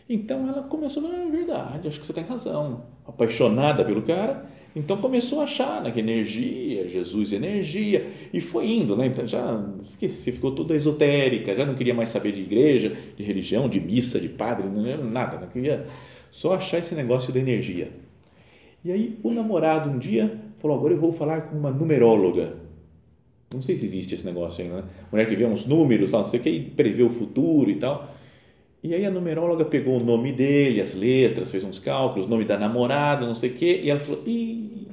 Então 0.07 0.47
ela 0.47 0.63
começou 0.63 1.03
falar, 1.03 1.17
é 1.17 1.29
verdade, 1.29 1.87
acho 1.89 1.99
que 1.99 2.05
você 2.05 2.13
tem 2.13 2.23
razão, 2.23 2.85
apaixonada 3.05 3.83
pelo 3.83 4.03
cara, 4.03 4.49
então 4.73 4.95
começou 4.95 5.41
a 5.41 5.43
achar 5.43 5.83
né, 5.83 5.91
que 5.91 5.99
energia, 5.99 6.87
Jesus 6.87 7.33
energia, 7.33 8.07
e 8.31 8.39
foi 8.39 8.69
indo, 8.71 8.95
né? 8.95 9.07
Então 9.07 9.27
já 9.27 9.61
esqueci, 9.81 10.31
ficou 10.31 10.55
toda 10.55 10.73
esotérica, 10.73 11.53
já 11.53 11.65
não 11.65 11.75
queria 11.75 11.93
mais 11.93 12.07
saber 12.07 12.31
de 12.31 12.39
igreja, 12.39 12.95
de 13.17 13.23
religião, 13.23 13.67
de 13.67 13.81
missa, 13.81 14.17
de 14.17 14.29
padre, 14.29 14.65
nada, 15.03 15.41
não 15.41 15.47
queria 15.49 15.85
só 16.31 16.55
achar 16.55 16.79
esse 16.79 16.95
negócio 16.95 17.31
da 17.31 17.39
energia. 17.39 17.91
E 18.83 18.91
aí 18.91 19.19
o 19.21 19.31
namorado 19.31 19.89
um 19.89 19.99
dia 19.99 20.39
falou: 20.57 20.77
agora 20.77 20.93
eu 20.93 20.99
vou 20.99 21.11
falar 21.11 21.41
com 21.41 21.57
uma 21.57 21.69
numeróloga. 21.69 22.57
Não 23.53 23.61
sei 23.61 23.77
se 23.77 23.85
existe 23.85 24.15
esse 24.15 24.25
negócio 24.25 24.63
ainda, 24.63 24.77
né? 24.77 24.83
Mulher 25.11 25.27
que 25.27 25.35
vê 25.35 25.45
uns 25.45 25.67
números, 25.67 26.09
não 26.09 26.23
sei 26.23 26.39
o 26.39 26.43
que, 26.43 26.49
e 26.49 26.61
prevê 26.61 27.03
o 27.03 27.09
futuro 27.09 27.69
e 27.69 27.75
tal. 27.75 28.15
E 28.81 28.95
aí 28.95 29.05
a 29.05 29.11
numeróloga 29.11 29.65
pegou 29.65 29.97
o 29.97 30.03
nome 30.03 30.31
dele, 30.31 30.81
as 30.81 30.95
letras, 30.95 31.51
fez 31.51 31.63
uns 31.63 31.77
cálculos, 31.77 32.25
o 32.25 32.29
nome 32.29 32.45
da 32.45 32.57
namorada, 32.57 33.25
não 33.25 33.35
sei 33.35 33.51
o 33.51 33.53
que, 33.53 33.81
e 33.83 33.89
ela 33.89 33.99
falou: 33.99 34.23
Ih, 34.25 34.87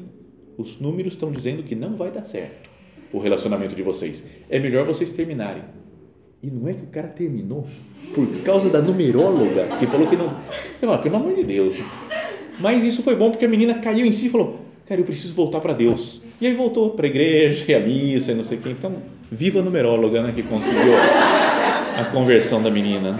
os 0.58 0.80
números 0.80 1.14
estão 1.14 1.30
dizendo 1.30 1.62
que 1.62 1.76
não 1.76 1.96
vai 1.96 2.10
dar 2.10 2.24
certo 2.24 2.68
o 3.12 3.18
relacionamento 3.18 3.74
de 3.74 3.82
vocês. 3.82 4.42
É 4.50 4.58
melhor 4.58 4.84
vocês 4.84 5.12
terminarem. 5.12 5.62
E 6.42 6.50
não 6.50 6.68
é 6.68 6.74
que 6.74 6.84
o 6.84 6.86
cara 6.86 7.08
terminou 7.08 7.66
por 8.14 8.26
causa 8.42 8.70
da 8.70 8.80
numeróloga 8.80 9.76
que 9.78 9.86
falou 9.86 10.06
que 10.06 10.16
não. 10.16 10.36
Pelo 10.80 11.16
amor 11.16 11.34
de 11.34 11.44
Deus. 11.44 11.76
Mas 12.60 12.84
isso 12.84 13.02
foi 13.02 13.16
bom 13.16 13.30
porque 13.30 13.44
a 13.44 13.48
menina 13.48 13.74
caiu 13.74 14.06
em 14.06 14.12
si 14.12 14.26
e 14.26 14.28
falou: 14.28 14.60
Cara, 14.86 15.00
eu 15.00 15.04
preciso 15.04 15.34
voltar 15.34 15.60
para 15.60 15.72
Deus. 15.72 16.22
E 16.40 16.46
aí 16.46 16.54
voltou 16.54 16.90
para 16.90 17.06
a 17.06 17.08
igreja, 17.10 17.64
e 17.68 17.74
a 17.74 17.80
missa, 17.80 18.32
e 18.32 18.34
não 18.34 18.44
sei 18.44 18.58
o 18.58 18.60
quê. 18.60 18.70
Então, 18.70 18.94
viva 19.30 19.58
a 19.58 19.62
numeróloga 19.62 20.22
né, 20.22 20.32
que 20.32 20.42
conseguiu 20.42 20.94
a 21.96 22.04
conversão 22.12 22.62
da 22.62 22.70
menina. 22.70 23.18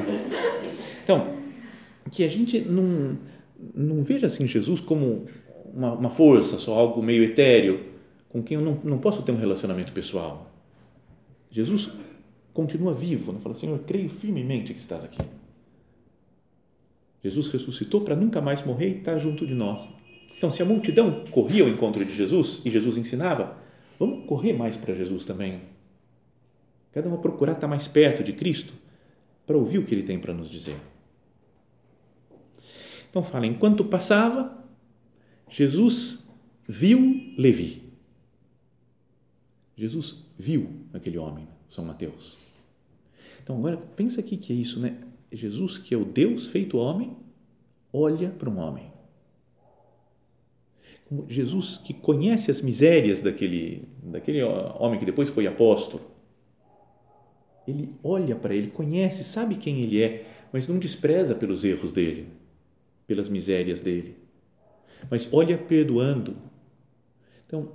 Então, 1.03 1.27
que 2.11 2.23
a 2.23 2.29
gente 2.29 2.61
não, 2.61 3.19
não 3.75 4.03
veja 4.03 4.27
assim 4.27 4.47
Jesus 4.47 4.81
como 4.81 5.27
uma, 5.75 5.93
uma 5.95 6.11
força, 6.11 6.59
só 6.59 6.75
algo 6.75 7.03
meio 7.03 7.25
etéreo, 7.25 7.81
com 8.29 8.43
quem 8.43 8.57
eu 8.57 8.63
não, 8.63 8.79
não 8.85 8.99
posso 8.99 9.23
ter 9.23 9.33
um 9.33 9.39
relacionamento 9.39 9.93
pessoal. 9.93 10.51
Jesus 11.51 11.91
continua 12.59 12.93
vivo, 12.93 13.33
não 13.33 13.41
fala, 13.41 13.55
Senhor, 13.55 13.79
creio 13.87 14.11
firmemente 14.11 14.75
que 14.75 14.81
estás 14.81 15.05
aqui. 15.05 15.21
Jesus 17.23 17.47
ressuscitou 17.47 18.01
para 18.01 18.17
nunca 18.17 18.41
mais 18.41 18.67
morrer 18.67 18.89
e 18.89 18.99
está 18.99 19.17
junto 19.17 19.47
de 19.47 19.55
nós. 19.55 19.89
Então, 20.37 20.51
se 20.51 20.61
a 20.61 20.65
multidão 20.65 21.25
corria 21.31 21.63
ao 21.63 21.69
encontro 21.69 22.05
de 22.05 22.13
Jesus 22.13 22.63
e 22.65 22.71
Jesus 22.73 22.97
ensinava, 22.97 23.57
vamos 23.97 24.27
correr 24.27 24.55
mais 24.55 24.77
para 24.77 24.93
Jesus 24.93 25.25
também. 25.25 25.61
Cada 26.91 27.09
um 27.09 27.17
procurar 27.19 27.53
estar 27.53 27.69
mais 27.69 27.87
perto 27.87 28.25
de 28.25 28.33
Cristo 28.33 28.75
para 29.47 29.57
ouvir 29.57 29.79
o 29.79 29.87
que 29.87 29.95
ele 29.95 30.03
tem 30.03 30.19
para 30.19 30.35
nos 30.35 30.51
dizer. 30.51 30.81
Então, 33.09 33.23
fala, 33.23 33.47
enquanto 33.47 33.85
passava, 33.85 34.65
Jesus 35.49 36.29
viu 36.67 37.33
Levi. 37.39 37.85
Jesus 39.77 40.25
viu 40.37 40.69
aquele 40.93 41.19
homem, 41.19 41.47
São 41.69 41.85
Mateus. 41.85 42.39
Então, 43.43 43.57
agora 43.57 43.77
pensa 43.77 44.21
aqui 44.21 44.37
que 44.37 44.53
é 44.53 44.57
isso, 44.57 44.81
né? 44.81 44.99
Jesus, 45.33 45.79
que 45.79 45.95
é 45.95 45.97
o 45.97 46.05
Deus 46.05 46.49
feito 46.49 46.79
homem, 46.79 47.17
olha 47.93 48.31
para 48.31 48.49
um 48.49 48.59
homem. 48.59 48.91
Jesus, 51.29 51.79
que 51.79 51.95
conhece 51.95 52.51
as 52.51 52.61
misérias 52.61 53.23
daquele, 53.23 53.89
daquele 54.03 54.43
homem 54.43 54.99
que 54.99 55.07
depois 55.07 55.31
foi 55.31 55.47
apóstolo, 55.47 56.03
ele 57.67 57.95
olha 58.03 58.37
para 58.37 58.55
ele, 58.55 58.71
conhece, 58.71 59.25
sabe 59.25 59.57
quem 59.57 59.81
ele 59.81 60.03
é, 60.03 60.27
mas 60.53 60.67
não 60.67 60.79
despreza 60.79 61.35
pelos 61.35 61.65
erros 61.65 61.93
dele, 61.93 62.29
pelas 63.07 63.29
misérias 63.29 63.81
dele, 63.81 64.17
mas 65.11 65.29
olha 65.33 65.57
perdoando. 65.57 66.37
Então, 67.47 67.73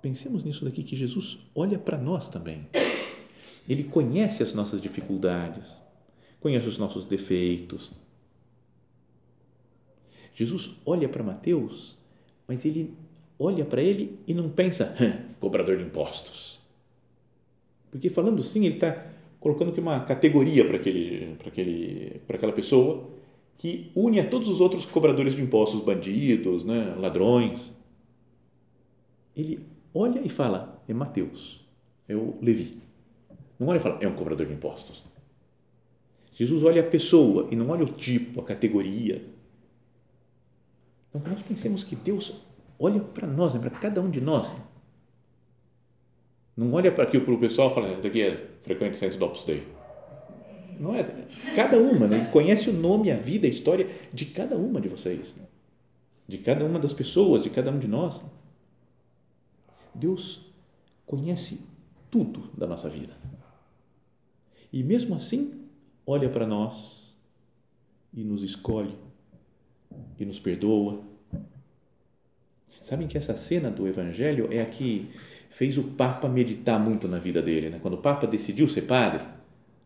pensemos 0.00 0.42
nisso 0.42 0.64
daqui, 0.64 0.82
que 0.82 0.96
Jesus 0.96 1.38
olha 1.54 1.78
para 1.78 1.98
nós 1.98 2.28
também. 2.28 2.66
Ele 3.68 3.84
conhece 3.84 4.42
as 4.42 4.54
nossas 4.54 4.80
dificuldades, 4.80 5.82
conhece 6.40 6.68
os 6.68 6.78
nossos 6.78 7.04
defeitos. 7.04 7.90
Jesus 10.34 10.76
olha 10.84 11.08
para 11.08 11.22
Mateus 11.22 11.96
mas 12.46 12.64
ele 12.64 12.94
olha 13.38 13.64
para 13.64 13.82
ele 13.82 14.18
e 14.26 14.32
não 14.32 14.48
pensa, 14.48 14.94
cobrador 15.40 15.76
de 15.76 15.84
impostos. 15.84 16.60
Porque 17.90 18.08
falando 18.08 18.40
assim, 18.40 18.64
ele 18.64 18.74
está 18.74 19.06
colocando 19.40 19.70
aqui 19.70 19.80
uma 19.80 20.00
categoria 20.00 20.64
para 20.64 20.76
aquele, 20.76 21.34
para 21.36 21.48
aquele, 21.48 22.20
para 22.26 22.36
aquela 22.36 22.52
pessoa 22.52 23.08
que 23.58 23.90
une 23.94 24.20
a 24.20 24.28
todos 24.28 24.48
os 24.48 24.60
outros 24.60 24.84
cobradores 24.84 25.34
de 25.34 25.42
impostos, 25.42 25.80
bandidos, 25.80 26.64
né, 26.64 26.94
ladrões. 26.98 27.74
Ele 29.34 29.60
olha 29.96 30.20
e 30.20 30.28
fala, 30.28 30.82
é 30.88 30.94
Mateus, 30.94 31.66
é 32.08 32.14
o 32.14 32.38
Levi. 32.42 32.78
Não 33.58 33.68
olha 33.68 33.78
e 33.78 33.80
fala, 33.80 33.98
é 34.00 34.08
um 34.08 34.14
cobrador 34.14 34.46
de 34.46 34.52
impostos. 34.52 35.02
Jesus 36.34 36.62
olha 36.62 36.82
a 36.82 36.86
pessoa 36.86 37.48
e 37.50 37.56
não 37.56 37.70
olha 37.70 37.84
o 37.84 37.92
tipo, 37.92 38.40
a 38.40 38.44
categoria, 38.44 39.22
então, 41.16 41.32
nós 41.32 41.42
pensemos 41.42 41.82
que 41.82 41.96
Deus 41.96 42.40
olha 42.78 43.00
para 43.00 43.26
nós, 43.26 43.54
né, 43.54 43.60
para 43.60 43.70
cada 43.70 44.00
um 44.00 44.10
de 44.10 44.20
nós. 44.20 44.52
Não 46.56 46.72
olha 46.72 46.92
para 46.92 47.04
aqui 47.04 47.18
para 47.18 47.32
o 47.32 47.38
pessoal 47.38 47.70
e 47.70 47.74
fala, 47.74 47.92
isso 47.92 48.06
aqui 48.06 48.22
é 48.22 48.46
frequente 48.60 48.96
centro 48.96 49.18
do 49.18 49.24
Opus 49.24 49.44
Dei. 49.44 49.62
Não 50.78 50.94
é, 50.94 51.02
cada 51.54 51.78
uma, 51.78 52.06
né? 52.06 52.28
conhece 52.30 52.68
o 52.68 52.72
nome, 52.72 53.10
a 53.10 53.16
vida, 53.16 53.46
a 53.46 53.50
história 53.50 53.88
de 54.12 54.26
cada 54.26 54.56
uma 54.56 54.78
de 54.78 54.88
vocês, 54.88 55.34
né? 55.36 55.44
de 56.28 56.38
cada 56.38 56.64
uma 56.64 56.78
das 56.78 56.92
pessoas, 56.92 57.42
de 57.42 57.48
cada 57.48 57.70
um 57.70 57.78
de 57.78 57.88
nós. 57.88 58.20
Deus 59.96 60.52
conhece 61.06 61.60
tudo 62.10 62.50
da 62.56 62.66
nossa 62.66 62.88
vida. 62.88 63.14
E 64.72 64.82
mesmo 64.82 65.14
assim, 65.14 65.66
olha 66.06 66.28
para 66.28 66.46
nós 66.46 67.14
e 68.12 68.22
nos 68.22 68.42
escolhe 68.42 68.94
e 70.18 70.24
nos 70.24 70.38
perdoa. 70.38 71.00
Sabem 72.82 73.08
que 73.08 73.18
essa 73.18 73.36
cena 73.36 73.70
do 73.70 73.86
Evangelho 73.86 74.48
é 74.52 74.60
a 74.60 74.66
que 74.66 75.10
fez 75.50 75.78
o 75.78 75.84
Papa 75.92 76.28
meditar 76.28 76.78
muito 76.78 77.08
na 77.08 77.18
vida 77.18 77.40
dele. 77.40 77.70
Né? 77.70 77.78
Quando 77.80 77.94
o 77.94 78.02
Papa 78.02 78.26
decidiu 78.26 78.68
ser 78.68 78.82
padre, 78.82 79.22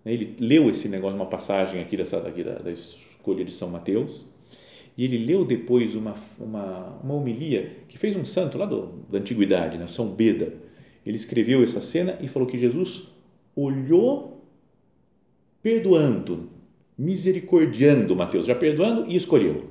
né? 0.04 0.12
ele 0.12 0.36
leu 0.38 0.68
esse 0.68 0.88
negócio, 0.88 1.16
uma 1.16 1.26
passagem 1.26 1.80
aqui, 1.80 1.96
dessa, 1.96 2.20
daqui 2.20 2.42
da, 2.42 2.58
da 2.58 2.70
escolha 2.70 3.44
de 3.44 3.52
São 3.52 3.70
Mateus, 3.70 4.24
e 4.96 5.04
ele 5.04 5.18
leu 5.18 5.44
depois 5.44 5.94
uma, 5.94 6.14
uma, 6.38 7.00
uma 7.02 7.14
homilia 7.14 7.78
que 7.88 7.98
fez 7.98 8.16
um 8.16 8.24
santo 8.24 8.58
lá 8.58 8.66
do, 8.66 9.04
da 9.10 9.18
antiguidade, 9.18 9.78
né? 9.78 9.86
São 9.86 10.08
Beda. 10.08 10.52
Ele 11.04 11.16
escreveu 11.16 11.62
essa 11.62 11.80
cena 11.80 12.18
e 12.20 12.28
falou 12.28 12.46
que 12.46 12.58
Jesus 12.58 13.08
olhou 13.56 14.44
perdoando, 15.62 16.50
misericordiando 16.96 18.16
Mateus, 18.16 18.46
já 18.46 18.54
perdoando 18.54 19.10
e 19.10 19.16
escolheu. 19.16 19.70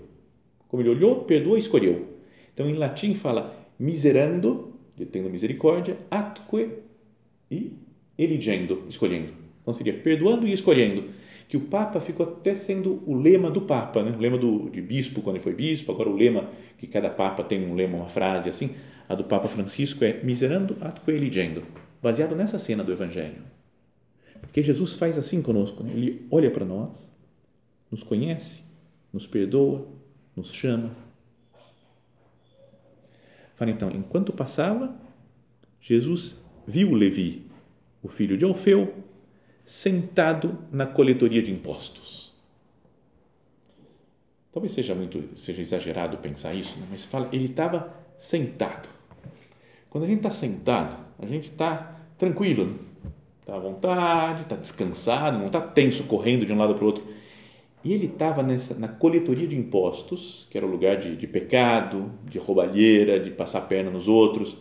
Como 0.67 0.81
ele 0.81 0.89
olhou, 0.89 1.23
perdoou 1.23 1.57
e 1.57 1.59
escolheu. 1.59 2.07
Então, 2.53 2.69
em 2.69 2.73
latim 2.73 3.13
fala 3.13 3.55
miserando, 3.77 4.73
tendo 5.11 5.29
misericórdia, 5.29 5.97
atque 6.11 6.69
e 7.49 7.73
eligendo, 8.17 8.83
escolhendo. 8.89 9.33
Então, 9.61 9.73
seria 9.73 9.93
perdoando 9.93 10.47
e 10.47 10.53
escolhendo. 10.53 11.05
Que 11.49 11.57
o 11.57 11.61
Papa 11.61 11.99
ficou 11.99 12.25
até 12.25 12.55
sendo 12.55 13.03
o 13.05 13.13
lema 13.13 13.51
do 13.51 13.63
Papa, 13.63 14.01
né? 14.01 14.15
o 14.15 14.21
lema 14.21 14.37
do, 14.37 14.69
de 14.69 14.81
bispo 14.81 15.21
quando 15.21 15.35
ele 15.35 15.43
foi 15.43 15.53
bispo, 15.53 15.91
agora 15.91 16.07
o 16.07 16.15
lema, 16.15 16.47
que 16.77 16.87
cada 16.87 17.09
Papa 17.09 17.43
tem 17.43 17.65
um 17.65 17.75
lema, 17.75 17.97
uma 17.97 18.07
frase 18.07 18.47
assim, 18.47 18.75
a 19.09 19.15
do 19.15 19.25
Papa 19.25 19.47
Francisco 19.47 20.05
é 20.05 20.21
miserando, 20.23 20.77
atque 20.79 21.09
eligendo, 21.09 21.63
baseado 22.01 22.35
nessa 22.35 22.57
cena 22.57 22.83
do 22.83 22.91
Evangelho. 22.93 23.41
Porque 24.39 24.63
Jesus 24.63 24.93
faz 24.93 25.17
assim 25.17 25.41
conosco, 25.41 25.83
né? 25.83 25.91
ele 25.93 26.25
olha 26.31 26.49
para 26.49 26.63
nós, 26.63 27.11
nos 27.91 28.03
conhece, 28.03 28.63
nos 29.11 29.25
perdoa, 29.25 29.87
nos 30.35 30.53
chama. 30.53 30.95
Fala 33.55 33.71
então, 33.71 33.91
enquanto 33.91 34.31
passava, 34.31 34.95
Jesus 35.81 36.37
viu 36.65 36.93
Levi, 36.93 37.47
o 38.01 38.07
filho 38.07 38.37
de 38.37 38.45
Alfeu, 38.45 38.93
sentado 39.69 40.57
na 40.71 40.87
coletoria 40.87 41.43
de 41.43 41.51
impostos. 41.51 42.33
Talvez 44.51 44.73
seja 44.73 44.95
muito 44.95 45.37
seja 45.37 45.61
exagerado 45.61 46.17
pensar 46.17 46.55
isso, 46.55 46.79
né? 46.79 46.87
mas 46.89 47.03
fala, 47.03 47.29
ele 47.31 47.45
estava 47.45 47.93
sentado. 48.17 48.89
Quando 49.87 50.05
a 50.05 50.07
gente 50.07 50.17
está 50.17 50.31
sentado, 50.31 50.97
a 51.19 51.25
gente 51.27 51.51
está 51.51 51.99
tranquilo, 52.17 52.79
está 53.41 53.57
à 53.57 53.59
vontade, 53.59 54.41
está 54.41 54.55
descansado, 54.55 55.37
não 55.37 55.45
está 55.45 55.61
tenso 55.61 56.05
correndo 56.05 56.47
de 56.47 56.51
um 56.51 56.57
lado 56.57 56.73
para 56.73 56.83
o 56.83 56.87
outro 56.87 57.03
e 57.83 57.93
ele 57.93 58.07
estava 58.07 58.43
na 58.43 58.87
coletoria 58.87 59.47
de 59.47 59.55
impostos, 59.55 60.47
que 60.49 60.57
era 60.57 60.65
o 60.65 60.71
lugar 60.71 60.97
de, 60.97 61.15
de 61.15 61.27
pecado, 61.27 62.11
de 62.25 62.39
roubalheira, 62.39 63.19
de 63.19 63.29
passar 63.29 63.59
a 63.59 63.61
perna 63.61 63.91
nos 63.91 64.07
outros. 64.07 64.57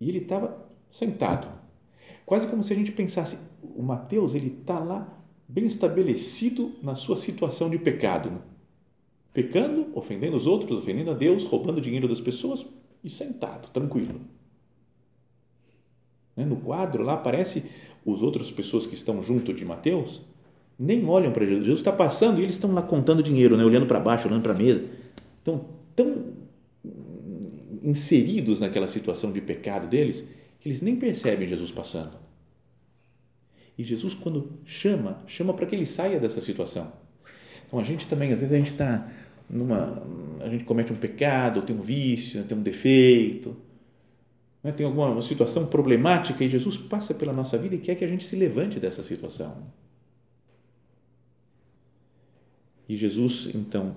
E 0.00 0.08
ele 0.08 0.18
estava 0.18 0.56
sentado. 0.88 1.63
Quase 2.26 2.46
como 2.46 2.64
se 2.64 2.72
a 2.72 2.76
gente 2.76 2.92
pensasse, 2.92 3.38
o 3.62 3.82
Mateus, 3.82 4.34
ele 4.34 4.56
está 4.60 4.78
lá 4.78 5.22
bem 5.46 5.66
estabelecido 5.66 6.72
na 6.82 6.94
sua 6.94 7.16
situação 7.16 7.68
de 7.68 7.78
pecado. 7.78 8.30
Né? 8.30 8.38
Pecando, 9.32 9.88
ofendendo 9.94 10.36
os 10.36 10.46
outros, 10.46 10.82
ofendendo 10.82 11.10
a 11.10 11.14
Deus, 11.14 11.44
roubando 11.44 11.80
dinheiro 11.80 12.08
das 12.08 12.20
pessoas 12.20 12.64
e 13.02 13.10
sentado, 13.10 13.68
tranquilo. 13.70 14.20
Né? 16.36 16.44
No 16.44 16.56
quadro 16.56 17.02
lá 17.02 17.14
aparece 17.14 17.64
os 18.06 18.22
outras 18.22 18.50
pessoas 18.50 18.86
que 18.86 18.94
estão 18.94 19.22
junto 19.22 19.52
de 19.52 19.64
Mateus, 19.64 20.22
nem 20.78 21.04
olham 21.06 21.32
para 21.32 21.44
Jesus. 21.44 21.64
Jesus 21.64 21.80
está 21.80 21.92
passando 21.92 22.40
e 22.40 22.42
eles 22.42 22.54
estão 22.54 22.72
lá 22.72 22.82
contando 22.82 23.22
dinheiro, 23.22 23.56
né? 23.56 23.64
olhando 23.64 23.86
para 23.86 24.00
baixo, 24.00 24.28
olhando 24.28 24.42
para 24.42 24.52
a 24.52 24.56
mesa. 24.56 24.84
Estão 25.38 25.66
tão 25.94 26.32
inseridos 27.82 28.60
naquela 28.60 28.86
situação 28.86 29.30
de 29.30 29.42
pecado 29.42 29.86
deles 29.86 30.24
eles 30.64 30.80
nem 30.80 30.96
percebem 30.96 31.48
Jesus 31.48 31.70
passando. 31.70 32.24
E 33.76 33.84
Jesus, 33.84 34.14
quando 34.14 34.60
chama, 34.64 35.22
chama 35.26 35.52
para 35.52 35.66
que 35.66 35.74
ele 35.74 35.86
saia 35.86 36.20
dessa 36.20 36.40
situação. 36.40 36.92
Então 37.66 37.78
a 37.78 37.84
gente 37.84 38.06
também, 38.06 38.32
às 38.32 38.40
vezes, 38.40 38.54
a 38.54 38.58
gente 38.58 38.70
está 38.70 39.10
numa. 39.50 40.02
A 40.40 40.48
gente 40.48 40.64
comete 40.64 40.92
um 40.92 40.96
pecado, 40.96 41.62
tem 41.62 41.74
um 41.74 41.80
vício, 41.80 42.44
tem 42.44 42.56
um 42.56 42.62
defeito, 42.62 43.56
né, 44.62 44.72
tem 44.72 44.84
alguma 44.86 45.20
situação 45.22 45.66
problemática 45.66 46.44
e 46.44 46.48
Jesus 46.48 46.76
passa 46.76 47.14
pela 47.14 47.32
nossa 47.32 47.56
vida 47.58 47.74
e 47.74 47.78
quer 47.78 47.94
que 47.94 48.04
a 48.04 48.08
gente 48.08 48.24
se 48.24 48.36
levante 48.36 48.78
dessa 48.78 49.02
situação. 49.02 49.66
E 52.86 52.96
Jesus, 52.96 53.50
então, 53.54 53.96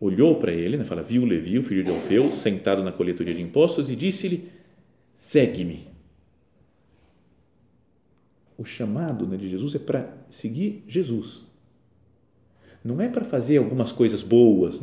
olhou 0.00 0.36
para 0.36 0.52
ele, 0.52 0.76
né, 0.76 0.84
fala, 0.84 1.02
viu 1.02 1.24
Levi, 1.24 1.58
o 1.58 1.62
filho 1.62 1.84
de 1.84 1.90
Alfeu, 1.90 2.30
sentado 2.32 2.82
na 2.82 2.92
coletoria 2.92 3.34
de 3.34 3.42
impostos 3.42 3.90
e 3.90 3.96
disse-lhe: 3.96 4.48
segue-me. 5.16 5.88
O 8.56 8.64
chamado 8.64 9.26
né, 9.26 9.36
de 9.36 9.48
Jesus 9.48 9.74
é 9.74 9.78
para 9.78 10.16
seguir 10.30 10.84
Jesus. 10.86 11.44
Não 12.84 13.00
é 13.00 13.08
para 13.08 13.24
fazer 13.24 13.56
algumas 13.56 13.90
coisas 13.90 14.22
boas. 14.22 14.82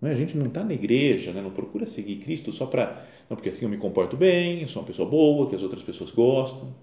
Não 0.00 0.08
é? 0.08 0.12
A 0.12 0.16
gente 0.16 0.36
não 0.36 0.46
está 0.46 0.62
na 0.62 0.74
igreja, 0.74 1.32
né? 1.32 1.40
não 1.40 1.52
procura 1.52 1.86
seguir 1.86 2.16
Cristo 2.16 2.52
só 2.52 2.66
para. 2.66 3.06
Não, 3.30 3.36
porque 3.36 3.48
assim 3.48 3.64
eu 3.64 3.70
me 3.70 3.78
comporto 3.78 4.16
bem, 4.16 4.60
eu 4.60 4.68
sou 4.68 4.82
uma 4.82 4.86
pessoa 4.86 5.08
boa, 5.08 5.48
que 5.48 5.56
as 5.56 5.62
outras 5.62 5.82
pessoas 5.82 6.10
gostam. 6.10 6.74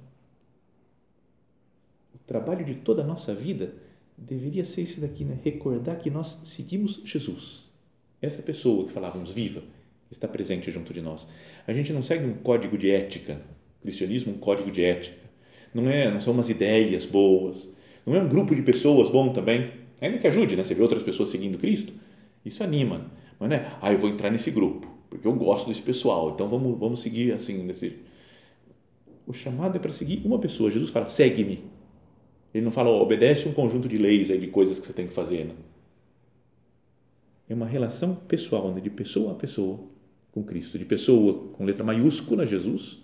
O 2.15 2.17
trabalho 2.25 2.65
de 2.65 2.75
toda 2.75 3.03
a 3.03 3.05
nossa 3.05 3.35
vida 3.35 3.73
deveria 4.17 4.65
ser 4.65 4.81
esse 4.81 4.99
daqui, 4.99 5.23
né? 5.23 5.37
recordar 5.43 5.99
que 5.99 6.09
nós 6.09 6.41
seguimos 6.45 7.01
Jesus. 7.05 7.65
Essa 8.21 8.41
pessoa 8.41 8.85
que 8.85 8.93
falávamos 8.93 9.31
viva, 9.31 9.61
está 10.11 10.27
presente 10.27 10.71
junto 10.71 10.93
de 10.93 11.01
nós. 11.01 11.27
A 11.67 11.73
gente 11.73 11.93
não 11.93 12.01
segue 12.03 12.25
um 12.25 12.33
código 12.33 12.77
de 12.77 12.89
ética, 12.89 13.41
o 13.79 13.83
cristianismo 13.83 14.33
um 14.33 14.37
código 14.37 14.71
de 14.71 14.83
ética. 14.83 15.29
Não 15.73 15.89
é, 15.89 16.09
não 16.09 16.19
são 16.19 16.33
umas 16.33 16.49
ideias 16.49 17.05
boas, 17.05 17.75
não 18.05 18.15
é 18.15 18.21
um 18.21 18.27
grupo 18.27 18.55
de 18.55 18.61
pessoas 18.61 19.09
bom 19.09 19.31
também. 19.31 19.71
Ainda 20.01 20.17
que 20.17 20.27
ajude, 20.27 20.55
né? 20.55 20.63
Você 20.63 20.73
vê 20.73 20.81
outras 20.81 21.03
pessoas 21.03 21.29
seguindo 21.29 21.57
Cristo, 21.57 21.93
isso 22.43 22.63
anima. 22.63 23.11
Mas 23.39 23.49
não 23.49 23.55
é, 23.55 23.77
ah, 23.81 23.91
eu 23.91 23.99
vou 23.99 24.09
entrar 24.09 24.31
nesse 24.31 24.51
grupo, 24.51 24.87
porque 25.09 25.27
eu 25.27 25.33
gosto 25.33 25.67
desse 25.67 25.81
pessoal, 25.81 26.31
então 26.31 26.47
vamos, 26.47 26.79
vamos 26.79 27.01
seguir 27.01 27.33
assim 27.33 27.63
nesse 27.63 27.97
o 29.27 29.33
chamado 29.33 29.75
é 29.75 29.79
para 29.79 29.91
seguir 29.91 30.25
uma 30.25 30.39
pessoa. 30.39 30.71
Jesus 30.71 30.89
fala: 30.89 31.07
"Segue-me". 31.07 31.63
Ele 32.51 32.65
não 32.65 32.71
fala, 32.71 32.89
oh, 32.89 33.01
obedece 33.01 33.47
um 33.47 33.53
conjunto 33.53 33.87
de 33.87 33.97
leis 33.97 34.31
aí, 34.31 34.39
de 34.39 34.47
coisas 34.47 34.79
que 34.79 34.87
você 34.87 34.93
tem 34.93 35.05
que 35.05 35.13
fazer. 35.13 35.45
Né? 35.45 35.53
É 37.47 37.53
uma 37.53 37.67
relação 37.67 38.15
pessoal, 38.15 38.73
né? 38.73 38.81
de 38.81 38.89
pessoa 38.89 39.33
a 39.33 39.35
pessoa 39.35 39.79
com 40.31 40.43
Cristo, 40.43 40.77
de 40.77 40.85
pessoa 40.85 41.49
com 41.49 41.65
letra 41.65 41.83
maiúscula, 41.83 42.45
Jesus, 42.45 42.99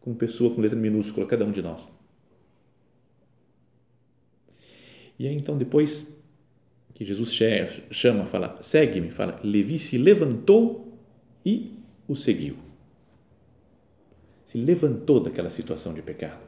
com 0.00 0.14
pessoa 0.14 0.54
com 0.54 0.60
letra 0.60 0.78
minúscula, 0.78 1.26
cada 1.26 1.44
um 1.44 1.52
de 1.52 1.62
nós. 1.62 1.90
E 5.18 5.26
aí, 5.26 5.34
então, 5.34 5.58
depois 5.58 6.16
que 6.94 7.04
Jesus 7.04 7.36
chama, 7.90 8.26
fala, 8.26 8.58
segue-me, 8.60 9.10
fala, 9.10 9.40
Levi 9.42 9.78
se 9.78 9.98
levantou 9.98 10.98
e 11.44 11.72
o 12.06 12.14
seguiu. 12.14 12.56
Se 14.44 14.58
levantou 14.58 15.20
daquela 15.20 15.50
situação 15.50 15.92
de 15.92 16.02
pecado. 16.02 16.40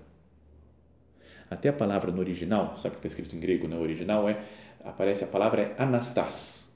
Até 1.48 1.68
a 1.68 1.72
palavra 1.72 2.12
no 2.12 2.20
original, 2.20 2.76
sabe 2.78 2.96
que 2.96 3.06
está 3.06 3.08
escrito 3.08 3.34
em 3.34 3.40
grego 3.40 3.66
no 3.66 3.76
né? 3.76 3.82
original, 3.82 4.28
é, 4.28 4.44
aparece 4.84 5.24
a 5.24 5.26
palavra 5.26 5.62
é 5.62 5.74
anastas, 5.82 6.69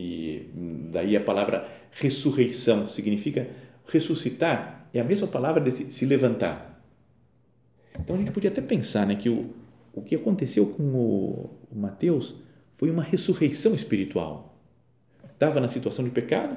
que 0.00 0.50
daí 0.90 1.16
a 1.16 1.20
palavra 1.20 1.68
ressurreição 1.92 2.88
significa 2.88 3.48
ressuscitar, 3.86 4.88
é 4.94 5.00
a 5.00 5.04
mesma 5.04 5.26
palavra 5.26 5.60
de 5.60 5.92
se, 5.92 6.06
levantar. 6.06 6.82
Então 7.98 8.16
a 8.16 8.18
gente 8.18 8.30
podia 8.30 8.50
até 8.50 8.60
pensar 8.60 9.06
né, 9.06 9.14
que 9.14 9.28
o, 9.28 9.50
o 9.92 10.02
que 10.02 10.14
aconteceu 10.14 10.66
com 10.66 10.82
o, 10.82 11.50
o 11.70 11.78
Mateus 11.78 12.36
foi 12.72 12.90
uma 12.90 13.02
ressurreição 13.02 13.74
espiritual. 13.74 14.58
Estava 15.30 15.60
na 15.60 15.68
situação 15.68 16.04
de 16.04 16.10
pecado, 16.10 16.56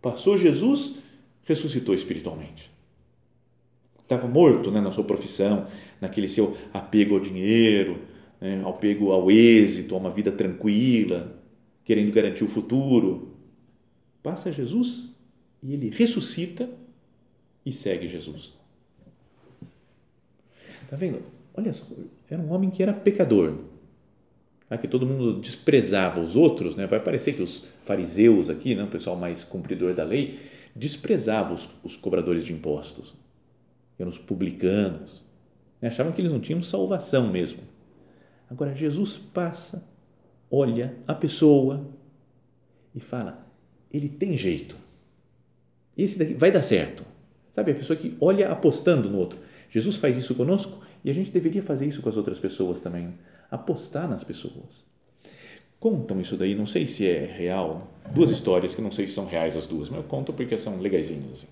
passou 0.00 0.38
Jesus, 0.38 0.98
ressuscitou 1.44 1.94
espiritualmente 1.94 2.76
estava 4.06 4.28
morto 4.28 4.70
né, 4.70 4.80
na 4.80 4.92
sua 4.92 5.02
profissão, 5.02 5.66
naquele 6.00 6.28
seu 6.28 6.56
apego 6.72 7.16
ao 7.16 7.20
dinheiro, 7.20 7.98
né, 8.40 8.62
apego 8.64 9.10
ao 9.10 9.28
êxito, 9.30 9.96
a 9.96 9.98
uma 9.98 10.10
vida 10.10 10.30
tranquila, 10.30 11.36
querendo 11.86 12.12
garantir 12.12 12.44
o 12.44 12.48
futuro. 12.48 13.34
Passa 14.22 14.52
Jesus 14.52 15.14
e 15.62 15.72
ele 15.72 15.88
ressuscita 15.88 16.68
e 17.64 17.72
segue 17.72 18.06
Jesus. 18.06 18.52
Está 20.82 20.96
vendo? 20.96 21.22
Olha 21.54 21.72
só, 21.72 21.86
era 22.28 22.42
um 22.42 22.52
homem 22.52 22.68
que 22.68 22.82
era 22.82 22.92
pecador. 22.92 23.56
Tá? 24.68 24.76
Que 24.76 24.86
todo 24.86 25.06
mundo 25.06 25.40
desprezava 25.40 26.20
os 26.20 26.36
outros, 26.36 26.76
né? 26.76 26.86
vai 26.86 27.00
parecer 27.00 27.34
que 27.34 27.42
os 27.42 27.66
fariseus 27.82 28.50
aqui, 28.50 28.74
né? 28.74 28.84
o 28.84 28.88
pessoal 28.88 29.16
mais 29.16 29.42
cumpridor 29.42 29.94
da 29.94 30.04
lei, 30.04 30.38
desprezava 30.74 31.54
os, 31.54 31.70
os 31.82 31.96
cobradores 31.96 32.44
de 32.44 32.52
impostos 32.52 33.14
eram 33.98 34.10
os 34.10 34.18
publicanos, 34.18 35.24
né? 35.80 35.88
achavam 35.88 36.12
que 36.12 36.20
eles 36.20 36.32
não 36.32 36.40
tinham 36.40 36.62
salvação 36.62 37.30
mesmo. 37.30 37.60
Agora, 38.50 38.74
Jesus 38.74 39.16
passa, 39.16 39.88
olha 40.50 40.96
a 41.06 41.14
pessoa 41.14 41.86
e 42.94 43.00
fala: 43.00 43.46
ele 43.92 44.08
tem 44.08 44.36
jeito, 44.36 44.76
esse 45.96 46.18
daqui 46.18 46.34
vai 46.34 46.50
dar 46.50 46.62
certo. 46.62 47.04
Sabe, 47.50 47.72
a 47.72 47.74
pessoa 47.74 47.96
que 47.96 48.14
olha 48.20 48.50
apostando 48.50 49.08
no 49.08 49.18
outro. 49.18 49.38
Jesus 49.70 49.96
faz 49.96 50.18
isso 50.18 50.34
conosco 50.34 50.78
e 51.02 51.10
a 51.10 51.14
gente 51.14 51.30
deveria 51.30 51.62
fazer 51.62 51.86
isso 51.86 52.02
com 52.02 52.08
as 52.08 52.16
outras 52.16 52.38
pessoas 52.38 52.80
também. 52.80 53.14
Apostar 53.50 54.08
nas 54.08 54.22
pessoas. 54.22 54.84
Contam 55.80 56.20
isso 56.20 56.36
daí, 56.36 56.54
não 56.54 56.66
sei 56.66 56.86
se 56.86 57.06
é 57.06 57.24
real. 57.24 57.90
Duas 58.12 58.30
histórias 58.30 58.74
que 58.74 58.82
não 58.82 58.90
sei 58.90 59.06
se 59.06 59.14
são 59.14 59.26
reais 59.26 59.56
as 59.56 59.66
duas, 59.66 59.88
mas 59.88 60.00
eu 60.00 60.04
conto 60.04 60.34
porque 60.34 60.58
são 60.58 60.78
legaisinhas 60.78 61.32
assim 61.32 61.48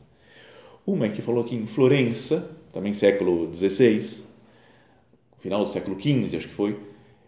uma 0.87 1.07
é 1.07 1.09
que 1.09 1.23
falou 1.23 1.45
que 1.45 1.55
em 1.55 1.67
Florença, 1.67 2.51
também 2.73 2.93
século 2.93 3.53
XVI, 3.55 4.25
final 5.39 5.65
do 5.65 5.71
século 5.71 5.99
XV, 6.01 6.37
acho 6.37 6.49
que 6.49 6.55
foi, 6.55 6.79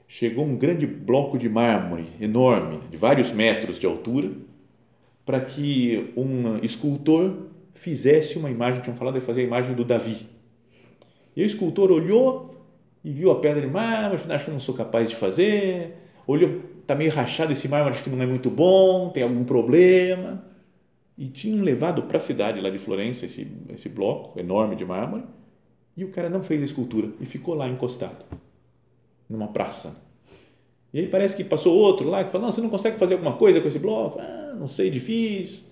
chegou 0.08 0.44
um 0.44 0.56
grande 0.56 0.86
bloco 0.86 1.38
de 1.38 1.48
mármore 1.48 2.06
enorme, 2.20 2.80
de 2.90 2.96
vários 2.96 3.32
metros 3.32 3.78
de 3.78 3.86
altura, 3.86 4.30
para 5.24 5.40
que 5.40 6.12
um 6.16 6.58
escultor 6.58 7.48
fizesse 7.74 8.38
uma 8.38 8.50
imagem, 8.50 8.80
tinham 8.80 8.96
falado 8.96 9.14
de 9.14 9.20
fazer 9.20 9.42
a 9.42 9.44
imagem 9.44 9.74
do 9.74 9.84
Davi. 9.84 10.26
E 11.34 11.42
o 11.42 11.46
escultor 11.46 11.90
olhou 11.90 12.54
e 13.04 13.12
viu 13.12 13.30
a 13.30 13.40
pedra 13.40 13.60
de 13.60 13.66
mármore, 13.66 14.20
acho 14.32 14.44
que 14.44 14.50
não 14.50 14.60
sou 14.60 14.74
capaz 14.74 15.08
de 15.08 15.16
fazer, 15.16 15.96
olhou, 16.26 16.60
está 16.80 16.94
meio 16.94 17.10
rachado 17.10 17.52
esse 17.52 17.68
mármore, 17.68 17.94
acho 17.94 18.04
que 18.04 18.10
não 18.10 18.22
é 18.22 18.26
muito 18.26 18.50
bom, 18.50 19.10
tem 19.10 19.22
algum 19.22 19.44
problema. 19.44 20.44
E 21.18 21.28
tinham 21.28 21.64
levado 21.64 22.04
para 22.04 22.18
a 22.18 22.20
cidade 22.20 22.60
lá 22.60 22.70
de 22.70 22.78
Florença 22.78 23.26
esse, 23.26 23.50
esse 23.70 23.88
bloco 23.88 24.38
enorme 24.38 24.76
de 24.76 24.84
mármore 24.84 25.24
e 25.96 26.04
o 26.04 26.10
cara 26.10 26.28
não 26.28 26.42
fez 26.42 26.60
a 26.60 26.66
escultura 26.66 27.10
e 27.18 27.24
ficou 27.24 27.54
lá 27.54 27.66
encostado 27.66 28.45
numa 29.28 29.48
praça. 29.48 30.04
E 30.92 31.00
aí 31.00 31.08
parece 31.08 31.36
que 31.36 31.44
passou 31.44 31.76
outro 31.76 32.08
lá 32.08 32.24
que 32.24 32.30
falou: 32.30 32.46
Não, 32.46 32.52
você 32.52 32.60
não 32.60 32.70
consegue 32.70 32.98
fazer 32.98 33.14
alguma 33.14 33.34
coisa 33.34 33.60
com 33.60 33.66
esse 33.66 33.78
bloco? 33.78 34.18
Ah, 34.18 34.54
não 34.58 34.66
sei, 34.66 34.90
difícil. 34.90 35.64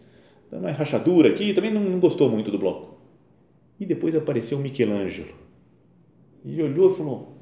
Tem 0.51 0.59
uma 0.59 0.71
rachadura 0.73 1.31
aqui. 1.31 1.55
Também 1.55 1.73
não, 1.73 1.83
não 1.83 1.99
gostou 1.99 2.29
muito 2.29 2.51
do 2.51 2.59
bloco. 2.59 2.97
E 3.79 3.87
depois 3.87 4.14
apareceu 4.14 4.59
Michelangelo. 4.59 5.35
E 6.45 6.62
olhou 6.62 6.90
e 6.90 6.97
falou: 6.97 7.37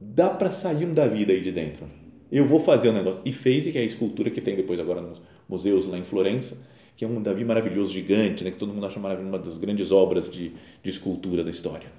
Dá 0.00 0.30
para 0.30 0.50
sair 0.50 0.84
um 0.84 0.92
Davi 0.92 1.24
daí 1.24 1.40
de 1.40 1.52
dentro. 1.52 1.86
Eu 2.30 2.44
vou 2.46 2.60
fazer 2.60 2.90
um 2.90 2.92
negócio. 2.92 3.20
E 3.24 3.32
fez, 3.32 3.66
que 3.66 3.78
é 3.78 3.80
a 3.80 3.84
escultura 3.84 4.30
que 4.30 4.40
tem 4.40 4.56
depois 4.56 4.80
agora 4.80 5.00
nos 5.00 5.20
museus 5.48 5.86
lá 5.86 5.98
em 5.98 6.04
Florença 6.04 6.56
que 7.00 7.04
é 7.06 7.08
um 7.08 7.22
Davi 7.22 7.46
maravilhoso, 7.46 7.94
gigante, 7.94 8.44
né, 8.44 8.50
que 8.50 8.58
todo 8.58 8.74
mundo 8.74 8.84
acha 8.84 9.00
maravilhoso, 9.00 9.34
uma 9.34 9.42
das 9.42 9.56
grandes 9.56 9.90
obras 9.90 10.30
de, 10.30 10.52
de 10.82 10.90
escultura 10.90 11.42
da 11.42 11.50
história. 11.50 11.90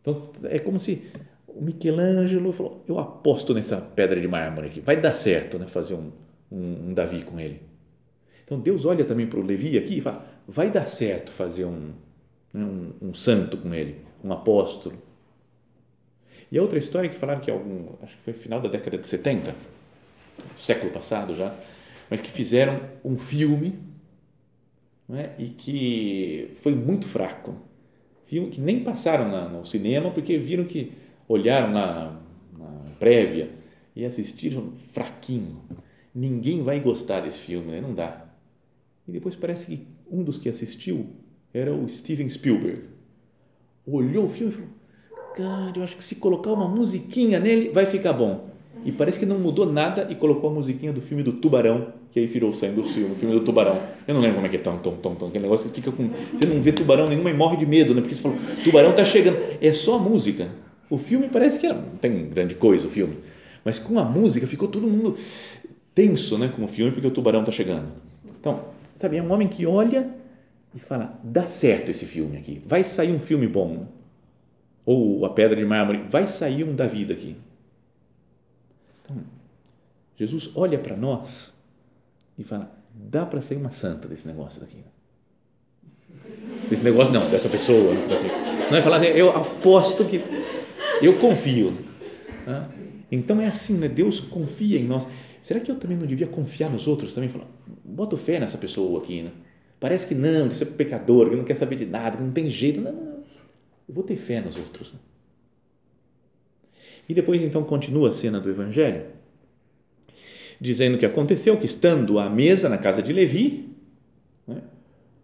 Então, 0.00 0.30
é 0.44 0.60
como 0.60 0.78
se 0.78 1.02
o 1.48 1.62
Michelangelo 1.62 2.52
falou: 2.52 2.84
Eu 2.86 2.98
aposto 2.98 3.54
nessa 3.54 3.80
pedra 3.80 4.20
de 4.20 4.28
mármore 4.28 4.68
aqui, 4.68 4.80
vai 4.80 5.00
dar 5.00 5.14
certo 5.14 5.58
né, 5.58 5.66
fazer 5.66 5.94
um, 5.94 6.12
um, 6.50 6.88
um 6.88 6.94
Davi 6.94 7.22
com 7.22 7.40
ele. 7.40 7.60
Então, 8.44 8.58
Deus 8.60 8.84
olha 8.84 9.04
também 9.04 9.26
para 9.26 9.40
o 9.40 9.42
Levi 9.42 9.76
aqui 9.76 9.98
e 9.98 10.00
fala: 10.00 10.24
Vai 10.46 10.70
dar 10.70 10.86
certo 10.86 11.30
fazer 11.30 11.64
um, 11.64 11.92
né, 12.52 12.64
um, 12.64 13.08
um 13.08 13.14
santo 13.14 13.56
com 13.56 13.74
ele, 13.74 13.96
um 14.22 14.32
apóstolo. 14.32 14.96
E 16.50 16.58
a 16.58 16.62
outra 16.62 16.78
história 16.78 17.10
que 17.10 17.16
falaram 17.16 17.40
que 17.40 17.50
é 17.50 17.54
algum, 17.54 17.88
acho 18.02 18.16
que 18.16 18.22
foi 18.22 18.32
final 18.32 18.60
da 18.60 18.68
década 18.68 18.96
de 18.96 19.06
70, 19.06 19.54
século 20.56 20.90
passado 20.90 21.34
já, 21.34 21.54
mas 22.08 22.20
que 22.22 22.30
fizeram 22.30 22.80
um 23.04 23.18
filme 23.18 23.78
é? 25.12 25.32
e 25.38 25.48
que 25.50 26.56
foi 26.62 26.74
muito 26.74 27.06
fraco. 27.06 27.54
Filme 28.24 28.50
que 28.50 28.60
nem 28.60 28.82
passaram 28.82 29.28
na, 29.28 29.48
no 29.48 29.66
cinema 29.66 30.10
porque 30.10 30.38
viram 30.38 30.64
que 30.64 30.92
olharam 31.28 31.70
na, 31.70 32.16
na 32.58 32.82
prévia 32.98 33.50
e 33.94 34.04
assistiram 34.04 34.72
fraquinho. 34.92 35.62
Ninguém 36.14 36.62
vai 36.62 36.80
gostar 36.80 37.20
desse 37.20 37.40
filme, 37.40 37.70
né? 37.70 37.80
não 37.80 37.94
dá. 37.94 38.26
E 39.06 39.12
depois 39.12 39.36
parece 39.36 39.66
que 39.66 39.86
um 40.10 40.22
dos 40.22 40.38
que 40.38 40.48
assistiu 40.48 41.06
era 41.52 41.72
o 41.72 41.88
Steven 41.88 42.28
Spielberg. 42.28 42.82
Olhou 43.86 44.24
o 44.24 44.28
filme 44.28 44.52
e 44.52 44.56
falou: 44.56 44.70
Cara, 45.34 45.78
eu 45.78 45.82
acho 45.82 45.96
que 45.96 46.04
se 46.04 46.16
colocar 46.16 46.52
uma 46.52 46.68
musiquinha 46.68 47.38
nele 47.38 47.70
vai 47.70 47.86
ficar 47.86 48.12
bom. 48.12 48.48
E 48.84 48.92
parece 48.92 49.18
que 49.18 49.26
não 49.26 49.38
mudou 49.38 49.66
nada 49.66 50.06
e 50.10 50.14
colocou 50.14 50.50
a 50.50 50.52
musiquinha 50.52 50.92
do 50.92 51.00
filme 51.00 51.22
do 51.22 51.32
Tubarão, 51.32 51.92
que 52.12 52.20
aí 52.20 52.26
virou 52.26 52.52
saindo 52.52 52.82
do 52.82 52.88
filme, 52.88 53.12
o 53.12 53.14
filme 53.16 53.34
do 53.34 53.44
Tubarão. 53.44 53.76
Eu 54.06 54.14
não 54.14 54.20
lembro 54.20 54.36
como 54.36 54.46
é 54.46 54.50
que 54.50 54.56
é, 54.56 54.60
tom, 54.60 54.78
tom, 54.78 54.96
tom, 54.96 55.14
tom, 55.14 55.26
aquele 55.26 55.42
negócio 55.42 55.68
que 55.68 55.74
fica 55.74 55.90
com. 55.90 56.10
Você 56.32 56.46
não 56.46 56.60
vê 56.62 56.72
tubarão 56.72 57.06
nenhuma 57.06 57.30
e 57.30 57.34
morre 57.34 57.56
de 57.56 57.66
medo, 57.66 57.94
né? 57.94 58.00
Porque 58.00 58.14
você 58.14 58.22
fala, 58.22 58.36
tubarão 58.62 58.92
tá 58.92 59.04
chegando. 59.04 59.36
É 59.60 59.72
só 59.72 59.96
a 59.96 59.98
música. 59.98 60.48
O 60.90 60.98
filme 60.98 61.28
parece 61.28 61.58
que 61.58 61.66
era, 61.66 61.74
não 61.74 61.96
tem 61.96 62.28
grande 62.28 62.54
coisa 62.54 62.86
o 62.86 62.90
filme, 62.90 63.18
mas 63.64 63.78
com 63.78 63.98
a 63.98 64.04
música 64.04 64.46
ficou 64.46 64.68
todo 64.68 64.86
mundo 64.86 65.16
tenso, 65.94 66.38
né? 66.38 66.48
Com 66.48 66.64
o 66.64 66.68
filme, 66.68 66.92
porque 66.92 67.06
o 67.06 67.10
tubarão 67.10 67.44
tá 67.44 67.52
chegando. 67.52 67.92
Então, 68.40 68.64
sabe, 68.94 69.16
é 69.16 69.22
um 69.22 69.30
homem 69.32 69.48
que 69.48 69.66
olha 69.66 70.10
e 70.74 70.78
fala: 70.78 71.18
dá 71.22 71.46
certo 71.46 71.90
esse 71.90 72.06
filme 72.06 72.38
aqui, 72.38 72.62
vai 72.64 72.82
sair 72.84 73.12
um 73.12 73.20
filme 73.20 73.46
bom. 73.46 73.86
Ou 74.86 75.26
a 75.26 75.30
pedra 75.30 75.54
de 75.54 75.64
mármore, 75.66 76.02
vai 76.08 76.26
sair 76.26 76.64
um 76.64 76.74
da 76.74 76.86
vida 76.86 77.12
aqui 77.12 77.36
então, 79.08 79.24
Jesus 80.16 80.50
olha 80.54 80.78
para 80.78 80.96
nós 80.96 81.54
e 82.36 82.44
fala: 82.44 82.70
dá 82.92 83.24
para 83.24 83.40
sair 83.40 83.56
uma 83.56 83.70
santa 83.70 84.06
desse 84.06 84.26
negócio 84.26 84.60
daqui. 84.60 84.84
Desse 86.68 86.84
negócio, 86.84 87.12
não, 87.12 87.28
dessa 87.30 87.48
pessoa. 87.48 87.94
Não 88.70 88.76
é 88.76 88.82
falar 88.82 88.96
assim, 88.98 89.06
eu 89.06 89.34
aposto 89.34 90.04
que. 90.04 90.18
Eu 91.02 91.18
confio. 91.18 91.72
Então 93.10 93.40
é 93.40 93.46
assim, 93.46 93.78
né? 93.78 93.88
Deus 93.88 94.20
confia 94.20 94.78
em 94.78 94.84
nós. 94.84 95.06
Será 95.40 95.60
que 95.60 95.70
eu 95.70 95.76
também 95.76 95.96
não 95.96 96.06
devia 96.06 96.26
confiar 96.26 96.70
nos 96.70 96.86
outros 96.86 97.14
também? 97.14 97.28
Falar, 97.28 97.46
bota 97.84 98.16
fé 98.16 98.38
nessa 98.38 98.58
pessoa 98.58 99.02
aqui, 99.02 99.22
né? 99.22 99.30
Parece 99.80 100.08
que 100.08 100.14
não, 100.14 100.48
que 100.48 100.56
você 100.56 100.64
é 100.64 100.66
pecador, 100.66 101.30
que 101.30 101.36
não 101.36 101.44
quer 101.44 101.54
saber 101.54 101.76
de 101.76 101.86
nada, 101.86 102.16
que 102.16 102.22
não 102.22 102.32
tem 102.32 102.50
jeito. 102.50 102.80
Não, 102.80 102.92
não, 102.92 103.04
não. 103.04 103.18
Eu 103.88 103.94
vou 103.94 104.02
ter 104.02 104.16
fé 104.16 104.40
nos 104.40 104.56
outros. 104.56 104.92
Né? 104.92 104.98
E 107.08 107.14
depois 107.14 107.40
então 107.40 107.62
continua 107.62 108.08
a 108.08 108.12
cena 108.12 108.40
do 108.40 108.50
Evangelho, 108.50 109.06
dizendo 110.60 110.98
que 110.98 111.06
aconteceu 111.06 111.56
que 111.56 111.64
estando 111.64 112.18
à 112.18 112.28
mesa 112.28 112.68
na 112.68 112.76
casa 112.76 113.00
de 113.00 113.12
Levi, 113.12 113.70
né, 114.46 114.60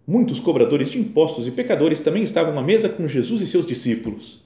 muitos 0.06 0.40
cobradores 0.40 0.88
de 0.90 0.98
impostos 0.98 1.46
e 1.48 1.50
pecadores 1.50 2.00
também 2.00 2.22
estavam 2.22 2.58
à 2.58 2.62
mesa 2.62 2.88
com 2.88 3.06
Jesus 3.06 3.42
e 3.42 3.46
seus 3.46 3.66
discípulos. 3.66 4.43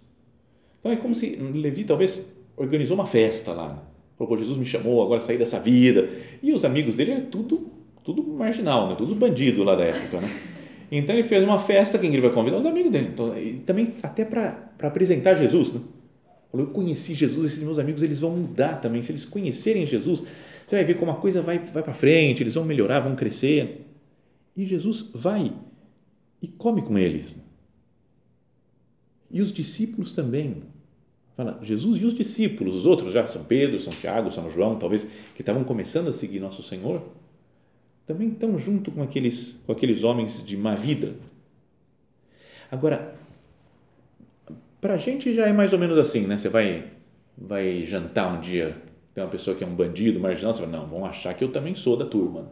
Então 0.88 0.98
é 0.98 1.02
como 1.02 1.14
se 1.14 1.36
Levi 1.36 1.84
talvez 1.84 2.32
organizou 2.56 2.94
uma 2.96 3.06
festa 3.06 3.52
lá. 3.52 3.86
Falou, 4.16 4.38
Jesus 4.38 4.56
me 4.56 4.64
chamou, 4.64 5.02
agora 5.02 5.20
sair 5.20 5.36
dessa 5.36 5.60
vida. 5.60 6.08
E 6.42 6.50
os 6.52 6.64
amigos 6.64 6.96
dele 6.96 7.12
eram 7.12 7.26
tudo, 7.26 7.68
tudo 8.02 8.22
marginal, 8.22 8.88
né? 8.88 8.94
tudo 8.96 9.14
bandido 9.14 9.62
lá 9.62 9.76
da 9.76 9.84
época. 9.84 10.20
Né? 10.20 10.28
Então 10.90 11.14
ele 11.14 11.22
fez 11.22 11.44
uma 11.44 11.58
festa, 11.58 11.98
quem 11.98 12.10
ele 12.10 12.22
vai 12.22 12.32
convidar? 12.32 12.56
Os 12.56 12.64
amigos 12.64 12.90
dele. 12.90 13.10
Então, 13.12 13.34
também 13.66 13.92
até 14.02 14.24
para 14.24 14.72
apresentar 14.80 15.34
Jesus. 15.34 15.74
Né? 15.74 15.80
Falou, 16.50 16.66
eu 16.66 16.72
conheci 16.72 17.12
Jesus, 17.12 17.52
esses 17.52 17.62
meus 17.62 17.78
amigos 17.78 18.02
eles 18.02 18.20
vão 18.20 18.30
mudar 18.30 18.80
também. 18.80 19.02
Se 19.02 19.12
eles 19.12 19.26
conhecerem 19.26 19.84
Jesus, 19.84 20.24
você 20.66 20.76
vai 20.76 20.84
ver 20.84 20.94
como 20.94 21.10
a 21.10 21.16
coisa 21.16 21.42
vai, 21.42 21.58
vai 21.58 21.82
para 21.82 21.92
frente, 21.92 22.42
eles 22.42 22.54
vão 22.54 22.64
melhorar, 22.64 23.00
vão 23.00 23.14
crescer. 23.14 23.84
E 24.56 24.66
Jesus 24.66 25.10
vai 25.14 25.52
e 26.40 26.48
come 26.48 26.80
com 26.80 26.98
eles. 26.98 27.36
E 29.30 29.42
os 29.42 29.52
discípulos 29.52 30.12
também. 30.12 30.62
Fala, 31.38 31.56
Jesus 31.62 32.02
e 32.02 32.04
os 32.04 32.14
discípulos, 32.14 32.74
os 32.74 32.84
outros 32.84 33.12
já, 33.12 33.24
São 33.28 33.44
Pedro, 33.44 33.78
São 33.78 33.92
Tiago, 33.92 34.28
São 34.28 34.50
João, 34.50 34.76
talvez, 34.76 35.04
que 35.36 35.42
estavam 35.42 35.62
começando 35.62 36.08
a 36.08 36.12
seguir 36.12 36.40
nosso 36.40 36.64
Senhor, 36.64 37.00
também 38.04 38.30
estão 38.30 38.58
junto 38.58 38.90
com 38.90 39.04
aqueles, 39.04 39.62
com 39.64 39.70
aqueles 39.70 40.02
homens 40.02 40.44
de 40.44 40.56
má 40.56 40.74
vida. 40.74 41.14
Agora, 42.72 43.14
para 44.80 44.94
a 44.94 44.98
gente 44.98 45.32
já 45.32 45.46
é 45.46 45.52
mais 45.52 45.72
ou 45.72 45.78
menos 45.78 45.96
assim, 45.96 46.26
né? 46.26 46.36
Você 46.36 46.48
vai, 46.48 46.88
vai 47.36 47.84
jantar 47.86 48.36
um 48.36 48.40
dia, 48.40 48.76
tem 49.14 49.22
uma 49.22 49.30
pessoa 49.30 49.56
que 49.56 49.62
é 49.62 49.66
um 49.66 49.76
bandido, 49.76 50.18
marginal, 50.18 50.52
você 50.52 50.62
vai, 50.62 50.70
não, 50.72 50.88
vão 50.88 51.06
achar 51.06 51.34
que 51.34 51.44
eu 51.44 51.52
também 51.52 51.76
sou 51.76 51.96
da 51.96 52.04
turma. 52.04 52.50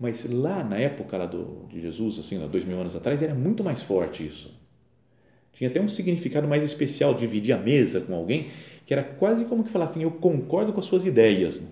Mas 0.00 0.32
lá 0.32 0.64
na 0.64 0.78
época 0.78 1.18
lá 1.18 1.26
do, 1.26 1.66
de 1.68 1.78
Jesus, 1.78 2.18
assim, 2.18 2.38
dois 2.48 2.64
mil 2.64 2.80
anos 2.80 2.96
atrás, 2.96 3.22
era 3.22 3.34
muito 3.34 3.62
mais 3.62 3.82
forte 3.82 4.26
isso. 4.26 4.63
Tinha 5.54 5.70
até 5.70 5.80
um 5.80 5.88
significado 5.88 6.48
mais 6.48 6.62
especial, 6.64 7.14
dividir 7.14 7.52
a 7.52 7.58
mesa 7.58 8.00
com 8.00 8.14
alguém, 8.14 8.48
que 8.84 8.92
era 8.92 9.02
quase 9.02 9.44
como 9.44 9.64
que 9.64 9.70
falar 9.70 9.86
assim, 9.86 10.02
eu 10.02 10.10
concordo 10.10 10.72
com 10.72 10.80
as 10.80 10.86
suas 10.86 11.06
ideias. 11.06 11.62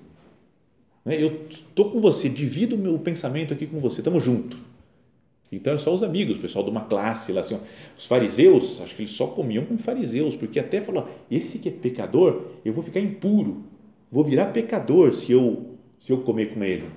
Né? 1.04 1.22
Eu 1.22 1.46
estou 1.50 1.90
com 1.90 2.00
você, 2.00 2.28
divido 2.28 2.76
o 2.76 2.78
meu 2.78 2.98
pensamento 2.98 3.52
aqui 3.52 3.66
com 3.66 3.80
você, 3.80 4.00
estamos 4.00 4.22
juntos 4.22 4.58
então, 5.52 5.76
só 5.76 5.94
os 5.94 6.02
amigos, 6.02 6.38
o 6.38 6.40
pessoal 6.40 6.64
de 6.64 6.70
uma 6.70 6.86
classe 6.86 7.30
lá, 7.30 7.40
assim, 7.40 7.58
os 7.96 8.06
fariseus, 8.06 8.80
acho 8.80 8.96
que 8.96 9.02
eles 9.02 9.12
só 9.12 9.26
comiam 9.26 9.66
com 9.66 9.76
fariseus, 9.76 10.34
porque 10.34 10.58
até 10.58 10.80
falou, 10.80 11.06
esse 11.30 11.58
que 11.58 11.68
é 11.68 11.72
pecador, 11.72 12.42
eu 12.64 12.72
vou 12.72 12.82
ficar 12.82 13.00
impuro, 13.00 13.62
vou 14.10 14.24
virar 14.24 14.46
pecador 14.46 15.12
se 15.12 15.30
eu, 15.30 15.76
se 16.00 16.10
eu 16.10 16.22
comer 16.22 16.54
com 16.54 16.64
ele. 16.64 16.88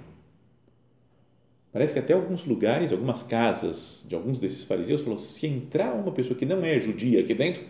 Parece 1.75 1.91
que 1.91 1.99
até 1.99 2.13
alguns 2.13 2.45
lugares, 2.45 2.93
algumas 2.93 3.21
casas 3.21 4.05
de 4.07 4.15
alguns 4.15 4.39
desses 4.39 4.63
fariseus, 4.63 5.01
falou, 5.01 5.19
se 5.19 5.45
entrar 5.45 5.93
uma 5.93 6.13
pessoa 6.13 6.39
que 6.39 6.45
não 6.45 6.63
é 6.63 6.79
judia 6.79 7.19
aqui 7.19 7.33
dentro, 7.33 7.63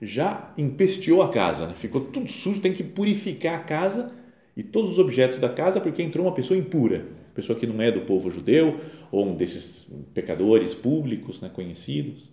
já 0.00 0.50
empesteou 0.56 1.22
a 1.22 1.28
casa, 1.28 1.66
né? 1.66 1.74
ficou 1.76 2.00
tudo 2.00 2.26
sujo, 2.26 2.62
tem 2.62 2.72
que 2.72 2.82
purificar 2.82 3.60
a 3.60 3.62
casa 3.62 4.14
e 4.56 4.62
todos 4.62 4.92
os 4.92 4.98
objetos 4.98 5.38
da 5.38 5.50
casa 5.50 5.78
porque 5.78 6.02
entrou 6.02 6.24
uma 6.24 6.32
pessoa 6.32 6.58
impura 6.58 7.04
pessoa 7.34 7.58
que 7.58 7.66
não 7.66 7.80
é 7.80 7.90
do 7.90 8.02
povo 8.02 8.30
judeu, 8.30 8.78
ou 9.10 9.26
um 9.26 9.36
desses 9.36 9.90
pecadores 10.12 10.74
públicos, 10.74 11.40
né, 11.40 11.48
conhecidos. 11.48 12.28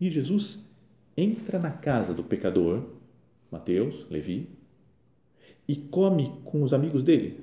E 0.00 0.10
Jesus 0.10 0.60
entra 1.16 1.58
na 1.58 1.70
casa 1.70 2.14
do 2.14 2.24
pecador, 2.24 2.84
Mateus, 3.50 4.06
Levi, 4.10 4.48
e 5.66 5.76
come 5.76 6.30
com 6.44 6.62
os 6.62 6.72
amigos 6.72 7.02
dele. 7.02 7.40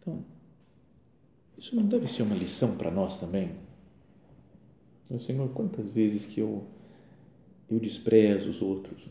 Então, 0.00 0.24
isso 1.58 1.76
não 1.76 1.84
deve 1.84 2.08
ser 2.08 2.22
uma 2.22 2.34
lição 2.34 2.76
para 2.76 2.90
nós 2.90 3.18
também? 3.18 3.50
Meu 5.10 5.18
Senhor, 5.18 5.48
quantas 5.50 5.92
vezes 5.92 6.24
que 6.24 6.40
eu, 6.40 6.64
eu 7.70 7.78
desprezo 7.80 8.48
os 8.48 8.62
outros? 8.62 9.08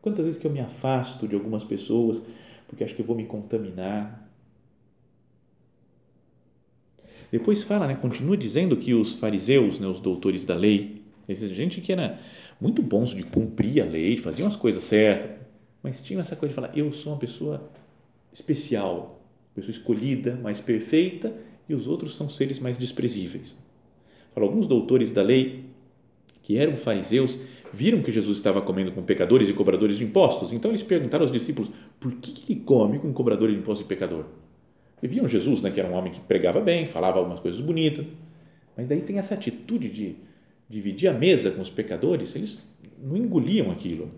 Quantas 0.00 0.24
vezes 0.24 0.40
que 0.40 0.46
eu 0.46 0.52
me 0.52 0.60
afasto 0.60 1.28
de 1.28 1.34
algumas 1.34 1.62
pessoas 1.62 2.22
porque 2.66 2.84
acho 2.84 2.94
que 2.94 3.02
eu 3.02 3.06
vou 3.06 3.16
me 3.16 3.26
contaminar. 3.26 4.28
Depois 7.30 7.62
fala, 7.62 7.86
né, 7.86 7.94
continua 7.94 8.36
dizendo 8.36 8.76
que 8.76 8.94
os 8.94 9.14
fariseus, 9.14 9.78
né, 9.80 9.86
os 9.86 10.00
doutores 10.00 10.44
da 10.44 10.54
lei, 10.54 11.02
essa 11.28 11.46
gente 11.48 11.80
que 11.80 11.92
era 11.92 12.18
muito 12.60 12.82
bons 12.82 13.14
de 13.14 13.24
cumprir 13.24 13.82
a 13.82 13.84
lei, 13.84 14.16
faziam 14.16 14.46
as 14.46 14.56
coisas 14.56 14.84
certas, 14.84 15.36
mas 15.82 16.00
tinham 16.00 16.20
essa 16.20 16.36
coisa 16.36 16.50
de 16.50 16.54
falar: 16.54 16.76
eu 16.76 16.92
sou 16.92 17.12
uma 17.12 17.18
pessoa 17.18 17.70
especial, 18.32 19.15
pessoa 19.56 19.72
escolhida, 19.72 20.36
mais 20.36 20.60
perfeita, 20.60 21.34
e 21.68 21.74
os 21.74 21.88
outros 21.88 22.14
são 22.14 22.28
seres 22.28 22.60
mais 22.60 22.78
desprezíveis. 22.78 23.56
Alguns 24.34 24.66
doutores 24.66 25.10
da 25.10 25.22
lei 25.22 25.64
que 26.46 26.56
eram 26.56 26.76
fariseus, 26.76 27.36
viram 27.72 28.00
que 28.02 28.12
Jesus 28.12 28.36
estava 28.36 28.62
comendo 28.62 28.92
com 28.92 29.02
pecadores 29.02 29.48
e 29.48 29.52
cobradores 29.52 29.96
de 29.96 30.04
impostos. 30.04 30.52
Então 30.52 30.70
eles 30.70 30.82
perguntaram 30.82 31.24
aos 31.24 31.32
discípulos: 31.32 31.68
por 31.98 32.12
que 32.12 32.52
ele 32.52 32.60
come 32.60 33.00
com 33.00 33.12
cobrador 33.12 33.50
de 33.50 33.56
impostos 33.56 33.84
e 33.84 33.88
pecador? 33.88 34.26
E 35.02 35.08
viam 35.08 35.26
Jesus, 35.26 35.60
né, 35.60 35.72
que 35.72 35.80
era 35.80 35.88
um 35.88 35.94
homem 35.94 36.12
que 36.12 36.20
pregava 36.20 36.60
bem, 36.60 36.86
falava 36.86 37.18
algumas 37.18 37.40
coisas 37.40 37.60
bonitas, 37.60 38.06
mas 38.76 38.86
daí 38.86 39.00
tem 39.00 39.18
essa 39.18 39.34
atitude 39.34 39.88
de 39.88 40.14
dividir 40.68 41.08
a 41.08 41.12
mesa 41.12 41.50
com 41.50 41.60
os 41.60 41.68
pecadores, 41.68 42.36
eles 42.36 42.62
não 43.02 43.16
engoliam 43.16 43.72
aquilo. 43.72 44.08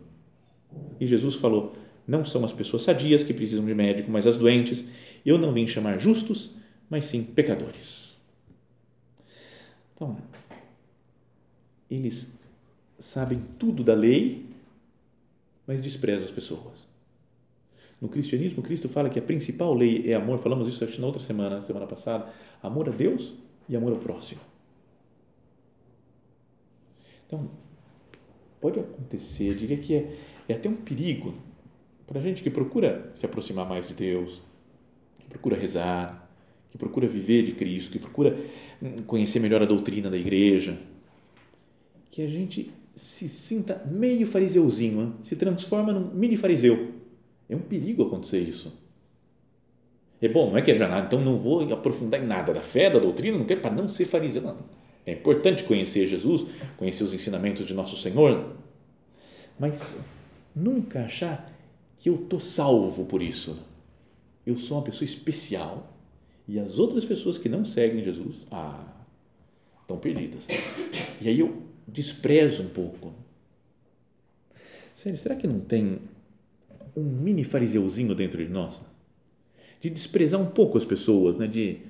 E 1.01 1.07
Jesus 1.07 1.37
falou: 1.37 1.74
não 2.07 2.27
são 2.27 2.44
as 2.44 2.53
pessoas 2.53 2.83
sadias 2.83 3.22
que 3.22 3.33
precisam 3.33 3.64
de 3.64 3.74
médico, 3.74 4.11
mas 4.11 4.27
as 4.27 4.37
doentes. 4.37 4.85
Eu 5.24 5.38
não 5.38 5.52
vim 5.52 5.66
chamar 5.66 5.98
justos, 5.98 6.52
mas 6.88 7.07
sim 7.07 7.22
pecadores. 7.22 8.20
Então, 9.94 10.16
eles 11.90 12.38
sabem 12.98 13.40
tudo 13.59 13.83
da 13.83 13.94
lei, 13.94 14.46
mas 15.66 15.81
desprezam 15.81 16.24
as 16.24 16.31
pessoas. 16.31 16.88
No 18.00 18.09
cristianismo, 18.09 18.62
Cristo 18.62 18.88
fala 18.88 19.11
que 19.11 19.18
a 19.18 19.22
principal 19.22 19.74
lei 19.74 20.11
é 20.11 20.14
amor, 20.14 20.38
falamos 20.38 20.68
isso 20.68 20.85
acho, 20.85 21.00
na 21.00 21.07
outra 21.07 21.22
semana, 21.22 21.61
semana 21.61 21.87
passada, 21.87 22.33
amor 22.62 22.88
a 22.88 22.92
Deus 22.92 23.35
e 23.68 23.76
amor 23.76 23.92
ao 23.92 23.98
próximo. 23.98 24.40
Então, 27.26 27.50
pode 28.61 28.78
acontecer, 28.78 29.54
diria 29.54 29.76
que 29.76 29.94
é, 29.94 30.18
é 30.48 30.54
até 30.54 30.68
um 30.68 30.76
perigo 30.76 31.35
para 32.07 32.20
a 32.20 32.22
gente 32.22 32.42
que 32.42 32.50
procura 32.50 33.11
se 33.12 33.26
aproximar 33.26 33.68
mais 33.68 33.87
de 33.87 33.94
Deus, 33.94 34.40
que 35.29 35.31
procura 35.31 35.57
rezar, 35.57 36.29
que 36.71 36.79
procura 36.79 37.07
viver 37.07 37.45
de 37.45 37.53
Cristo, 37.53 37.93
que 37.93 37.99
procura 37.99 38.37
conhecer 39.07 39.41
melhor 39.41 39.62
a 39.62 39.67
doutrina 39.67 40.09
da 40.11 40.17
igreja, 40.17 40.79
que 42.11 42.23
a 42.23 42.29
gente 42.29 42.71
se 42.97 43.29
sinta 43.29 43.83
meio 43.87 44.27
fariseuzinho, 44.27 45.17
se 45.23 45.37
transforma 45.37 45.93
num 45.93 46.14
mini 46.14 46.37
fariseu. 46.37 46.93
É 47.49 47.55
um 47.55 47.61
perigo 47.61 48.05
acontecer 48.05 48.41
isso. 48.41 48.73
É 50.21 50.29
bom, 50.29 50.51
não 50.51 50.59
é 50.59 50.62
que 50.62 50.73
é 50.73 50.79
nada, 50.79 51.07
então 51.07 51.21
não 51.21 51.37
vou 51.37 51.73
aprofundar 51.73 52.21
em 52.21 52.27
nada 52.27 52.53
da 52.53 52.61
fé, 52.61 52.91
da 52.91 52.99
doutrina, 52.99 53.38
não 53.38 53.47
quero 53.47 53.61
para 53.61 53.75
não 53.75 53.88
ser 53.88 54.05
fariseu. 54.05 54.43
Não. 54.43 54.57
É 55.07 55.12
importante 55.12 55.62
conhecer 55.62 56.07
Jesus, 56.07 56.45
conhecer 56.77 57.05
os 57.05 57.14
ensinamentos 57.14 57.64
de 57.64 57.73
nosso 57.73 57.97
Senhor, 57.97 58.53
mas 59.59 59.97
nunca 60.55 61.05
achar 61.05 61.51
que 61.99 62.09
eu 62.09 62.17
estou 62.17 62.41
salvo 62.41 63.07
por 63.07 63.23
isso. 63.23 63.59
Eu 64.48 64.56
sou 64.56 64.78
uma 64.78 64.82
pessoa 64.82 65.04
especial 65.04 65.94
e 66.48 66.58
as 66.58 66.78
outras 66.78 67.04
pessoas 67.04 67.37
que 67.37 67.50
não 67.50 67.66
seguem 67.66 68.02
Jesus, 68.02 68.46
ah, 68.50 68.82
estão 69.82 69.98
perdidas. 69.98 70.46
E 71.20 71.28
aí 71.28 71.38
eu 71.38 71.64
desprezo 71.87 72.62
um 72.62 72.70
pouco. 72.70 73.12
Sério, 74.94 75.18
será 75.18 75.37
que 75.37 75.46
não 75.46 75.61
tem 75.61 75.98
um 76.96 77.02
mini 77.02 77.44
fariseuzinho 77.44 78.14
dentro 78.14 78.42
de 78.42 78.50
nós? 78.50 78.80
De 79.82 79.90
desprezar 79.90 80.40
um 80.40 80.46
pouco 80.46 80.78
as 80.78 80.84
pessoas, 80.87 81.37
né? 81.37 81.46
De, 81.46 81.80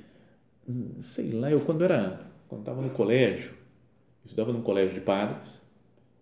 sei 1.00 1.30
lá, 1.30 1.52
eu 1.52 1.60
quando 1.60 1.84
era, 1.84 2.28
quando 2.48 2.62
estava 2.62 2.82
no 2.82 2.90
colégio, 2.90 3.52
estudava 4.24 4.52
num 4.52 4.62
colégio 4.62 4.94
de 4.94 5.00
padres, 5.00 5.46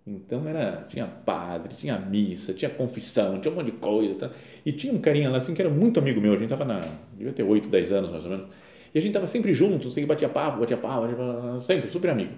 então 0.07 0.47
era, 0.49 0.87
tinha 0.89 1.05
padre, 1.05 1.75
tinha 1.75 1.99
missa, 1.99 2.55
tinha 2.55 2.71
confissão, 2.71 3.41
tinha 3.41 3.51
um 3.51 3.57
monte 3.57 3.67
de 3.67 3.73
coisa. 3.73 4.15
Tá? 4.15 4.31
E 4.65 4.71
tinha 4.71 4.93
um 4.93 4.99
carinha 4.99 5.29
lá 5.29 5.39
assim 5.39 5.53
que 5.53 5.61
era 5.61 5.71
muito 5.71 5.99
amigo 5.99 6.21
meu. 6.21 6.33
A 6.33 6.37
gente 6.37 6.53
estava 6.53 6.65
na. 6.65 6.81
devia 7.17 7.33
ter 7.33 7.43
8, 7.43 7.69
10 7.69 7.93
anos 7.93 8.11
mais 8.13 8.25
ou 8.25 8.31
menos. 8.31 8.47
E 8.95 8.99
a 8.99 9.03
gente 9.03 9.11
estava 9.11 9.27
sempre 9.27 9.53
junto, 9.53 9.91
sempre 9.91 10.07
batia 10.07 10.29
papo, 10.29 10.61
batia 10.61 10.77
papo, 10.77 11.09
sempre, 11.63 11.91
super 11.91 12.11
amigo. 12.11 12.31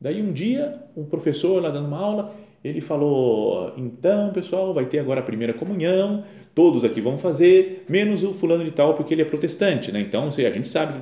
Daí 0.00 0.22
um 0.22 0.32
dia, 0.32 0.82
um 0.96 1.04
professor 1.04 1.60
lá 1.60 1.70
dando 1.70 1.88
uma 1.88 1.98
aula, 1.98 2.34
ele 2.62 2.80
falou: 2.80 3.74
então 3.76 4.32
pessoal, 4.32 4.72
vai 4.72 4.86
ter 4.86 5.00
agora 5.00 5.18
a 5.18 5.24
primeira 5.24 5.52
comunhão, 5.52 6.24
todos 6.54 6.84
aqui 6.84 7.00
vão 7.00 7.18
fazer, 7.18 7.84
menos 7.88 8.22
o 8.22 8.32
fulano 8.32 8.64
de 8.64 8.70
tal, 8.70 8.94
porque 8.94 9.14
ele 9.14 9.22
é 9.22 9.24
protestante, 9.24 9.90
né? 9.90 10.00
Então, 10.00 10.28
a 10.28 10.30
gente 10.30 10.68
sabe. 10.68 10.94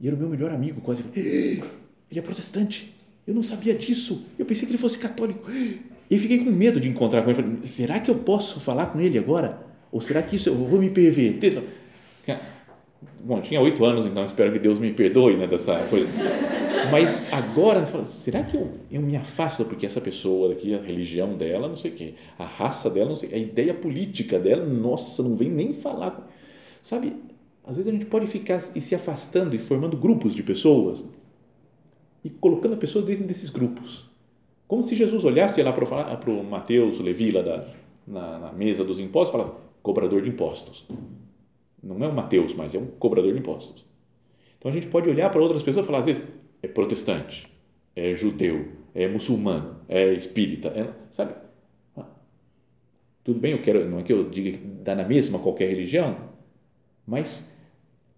E 0.00 0.06
era 0.06 0.16
o 0.16 0.18
meu 0.18 0.30
melhor 0.30 0.50
amigo, 0.52 0.80
quase. 0.80 1.04
Ele 2.10 2.20
é 2.20 2.22
protestante 2.22 2.97
eu 3.28 3.34
não 3.34 3.42
sabia 3.42 3.74
disso. 3.74 4.24
Eu 4.38 4.46
pensei 4.46 4.66
que 4.66 4.72
ele 4.72 4.78
fosse 4.78 4.98
católico. 4.98 5.50
E 6.10 6.18
fiquei 6.18 6.38
com 6.38 6.50
medo 6.50 6.80
de 6.80 6.88
encontrar 6.88 7.20
com 7.22 7.30
ele. 7.30 7.42
Falei, 7.42 7.58
será 7.64 8.00
que 8.00 8.10
eu 8.10 8.14
posso 8.14 8.58
falar 8.58 8.86
com 8.86 8.98
ele 8.98 9.18
agora? 9.18 9.60
Ou 9.92 10.00
será 10.00 10.22
que 10.22 10.36
isso 10.36 10.48
eu 10.48 10.54
vou 10.54 10.80
me 10.80 10.88
perverter? 10.88 11.62
Bom, 13.22 13.42
tinha 13.42 13.60
oito 13.60 13.84
anos, 13.84 14.06
então 14.06 14.24
espero 14.24 14.50
que 14.50 14.58
Deus 14.58 14.78
me 14.78 14.94
perdoe 14.94 15.36
né, 15.36 15.46
dessa 15.46 15.76
coisa. 15.90 16.08
Mas 16.90 17.30
agora, 17.30 17.84
você 17.84 17.92
fala, 17.92 18.04
será 18.04 18.42
que 18.42 18.56
eu, 18.56 18.72
eu 18.90 19.02
me 19.02 19.14
afasto 19.14 19.62
porque 19.66 19.84
essa 19.84 20.00
pessoa 20.00 20.48
daqui, 20.48 20.74
a 20.74 20.80
religião 20.80 21.36
dela, 21.36 21.68
não 21.68 21.76
sei 21.76 21.90
o 21.90 21.94
quê, 21.94 22.14
a 22.38 22.46
raça 22.46 22.88
dela, 22.88 23.10
não 23.10 23.14
sei, 23.14 23.34
a 23.34 23.36
ideia 23.36 23.74
política 23.74 24.38
dela, 24.38 24.64
nossa, 24.64 25.22
não 25.22 25.36
vem 25.36 25.50
nem 25.50 25.74
falar. 25.74 26.26
Sabe, 26.82 27.14
às 27.66 27.76
vezes 27.76 27.92
a 27.92 27.92
gente 27.92 28.06
pode 28.06 28.26
ficar 28.26 28.56
e 28.74 28.80
se 28.80 28.94
afastando 28.94 29.54
e 29.54 29.58
formando 29.58 29.98
grupos 29.98 30.34
de 30.34 30.42
pessoas 30.42 31.04
e 32.24 32.30
colocando 32.30 32.74
a 32.74 32.78
pessoa 32.78 33.04
dentro 33.04 33.24
desses 33.24 33.50
grupos. 33.50 34.04
Como 34.66 34.82
se 34.82 34.94
Jesus 34.94 35.24
olhasse 35.24 35.62
lá 35.62 35.72
para 35.72 36.30
o 36.30 36.44
Mateus, 36.44 36.98
Levi, 37.00 37.32
lá 37.32 37.42
da, 37.42 37.66
na, 38.06 38.38
na, 38.38 38.52
mesa 38.52 38.84
dos 38.84 39.00
impostos, 39.00 39.30
e 39.30 39.38
falasse, 39.38 39.64
cobrador 39.82 40.22
de 40.22 40.28
impostos. 40.28 40.86
Não 41.82 42.04
é 42.04 42.08
o 42.08 42.14
Mateus, 42.14 42.54
mas 42.54 42.74
é 42.74 42.78
um 42.78 42.86
cobrador 42.86 43.32
de 43.32 43.38
impostos. 43.38 43.84
Então 44.58 44.70
a 44.70 44.74
gente 44.74 44.88
pode 44.88 45.08
olhar 45.08 45.30
para 45.30 45.40
outras 45.40 45.62
pessoas 45.62 45.84
e 45.84 45.86
falar, 45.86 46.00
às 46.00 46.06
vezes, 46.06 46.22
é 46.62 46.68
protestante, 46.68 47.50
é 47.94 48.14
judeu, 48.14 48.68
é 48.94 49.08
muçulmano, 49.08 49.76
é 49.88 50.12
espírita, 50.12 50.68
é, 50.68 50.92
sabe? 51.10 51.32
Ah, 51.96 52.06
tudo 53.24 53.38
bem, 53.38 53.52
eu 53.52 53.62
quero, 53.62 53.88
não 53.88 54.00
é 54.00 54.02
que 54.02 54.12
eu 54.12 54.28
diga 54.28 54.58
que 54.58 54.64
dá 54.66 54.94
na 54.94 55.04
mesma 55.04 55.38
qualquer 55.38 55.68
religião, 55.68 56.28
mas 57.06 57.56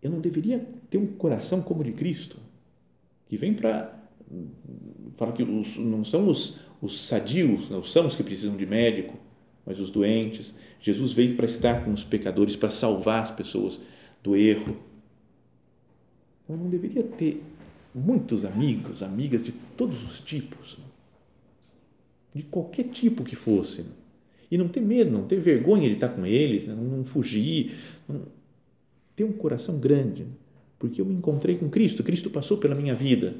eu 0.03 0.11
não 0.11 0.21
deveria 0.21 0.67
ter 0.89 0.99
um 0.99 1.07
coração 1.07 1.61
como 1.61 1.83
o 1.83 1.85
de 1.85 1.93
Cristo, 1.93 2.39
que 3.31 3.37
vem 3.37 3.55
para 3.55 3.97
fala 5.15 5.33
que 5.33 5.43
os, 5.45 5.77
não 5.79 6.03
são 6.03 6.27
os, 6.27 6.61
os 6.83 7.07
sadios, 7.07 7.71
não 7.71 7.83
são 7.83 8.07
os 8.07 8.17
que 8.17 8.25
precisam 8.25 8.57
de 8.57 8.67
médico, 8.67 9.17
mas 9.65 9.79
os 9.79 9.89
doentes. 9.89 10.55
Jesus 10.81 11.13
veio 11.13 11.37
para 11.37 11.45
estar 11.45 11.85
com 11.85 11.93
os 11.93 12.03
pecadores, 12.03 12.57
para 12.57 12.71
salvar 12.71 13.23
as 13.23 13.31
pessoas 13.31 13.81
do 14.21 14.35
erro. 14.35 14.77
Então, 16.43 16.57
não 16.57 16.69
deveria 16.69 17.05
ter 17.05 17.41
muitos 17.95 18.45
amigos, 18.45 19.01
amigas 19.01 19.45
de 19.45 19.53
todos 19.77 20.03
os 20.03 20.19
tipos, 20.19 20.77
de 22.35 22.43
qualquer 22.43 22.89
tipo 22.89 23.23
que 23.23 23.37
fosse. 23.37 23.85
E 24.51 24.59
não 24.59 24.67
ter 24.67 24.81
medo, 24.81 25.13
não 25.13 25.29
ter 25.29 25.39
vergonha 25.39 25.89
de 25.89 25.95
estar 25.95 26.09
com 26.09 26.27
eles, 26.27 26.67
não 26.67 27.05
fugir, 27.05 27.77
não, 28.09 28.23
ter 29.15 29.23
um 29.23 29.33
coração 29.33 29.79
grande, 29.79 30.27
porque 30.81 31.01
eu 31.01 31.05
me 31.05 31.15
encontrei 31.15 31.57
com 31.57 31.71
Cristo, 31.71 32.03
Cristo 32.03 32.29
passou 32.29 32.59
pela 32.59 32.75
minha 32.75 32.97
vida 32.97 33.37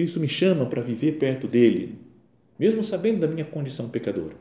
Cristo 0.00 0.18
me 0.18 0.28
chama 0.28 0.64
para 0.64 0.80
viver 0.80 1.18
perto 1.18 1.46
dele, 1.46 1.98
mesmo 2.58 2.82
sabendo 2.82 3.20
da 3.20 3.26
minha 3.26 3.44
condição 3.44 3.90
pecadora. 3.90 4.34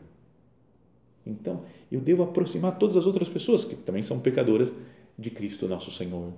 Então, 1.25 1.65
eu 1.91 1.99
devo 1.99 2.23
aproximar 2.23 2.77
todas 2.77 2.95
as 2.95 3.05
outras 3.05 3.27
pessoas 3.27 3.65
que 3.65 3.75
também 3.75 4.01
são 4.01 4.21
pecadoras 4.21 4.71
de 5.17 5.29
Cristo 5.29 5.67
nosso 5.67 5.91
Senhor. 5.91 6.31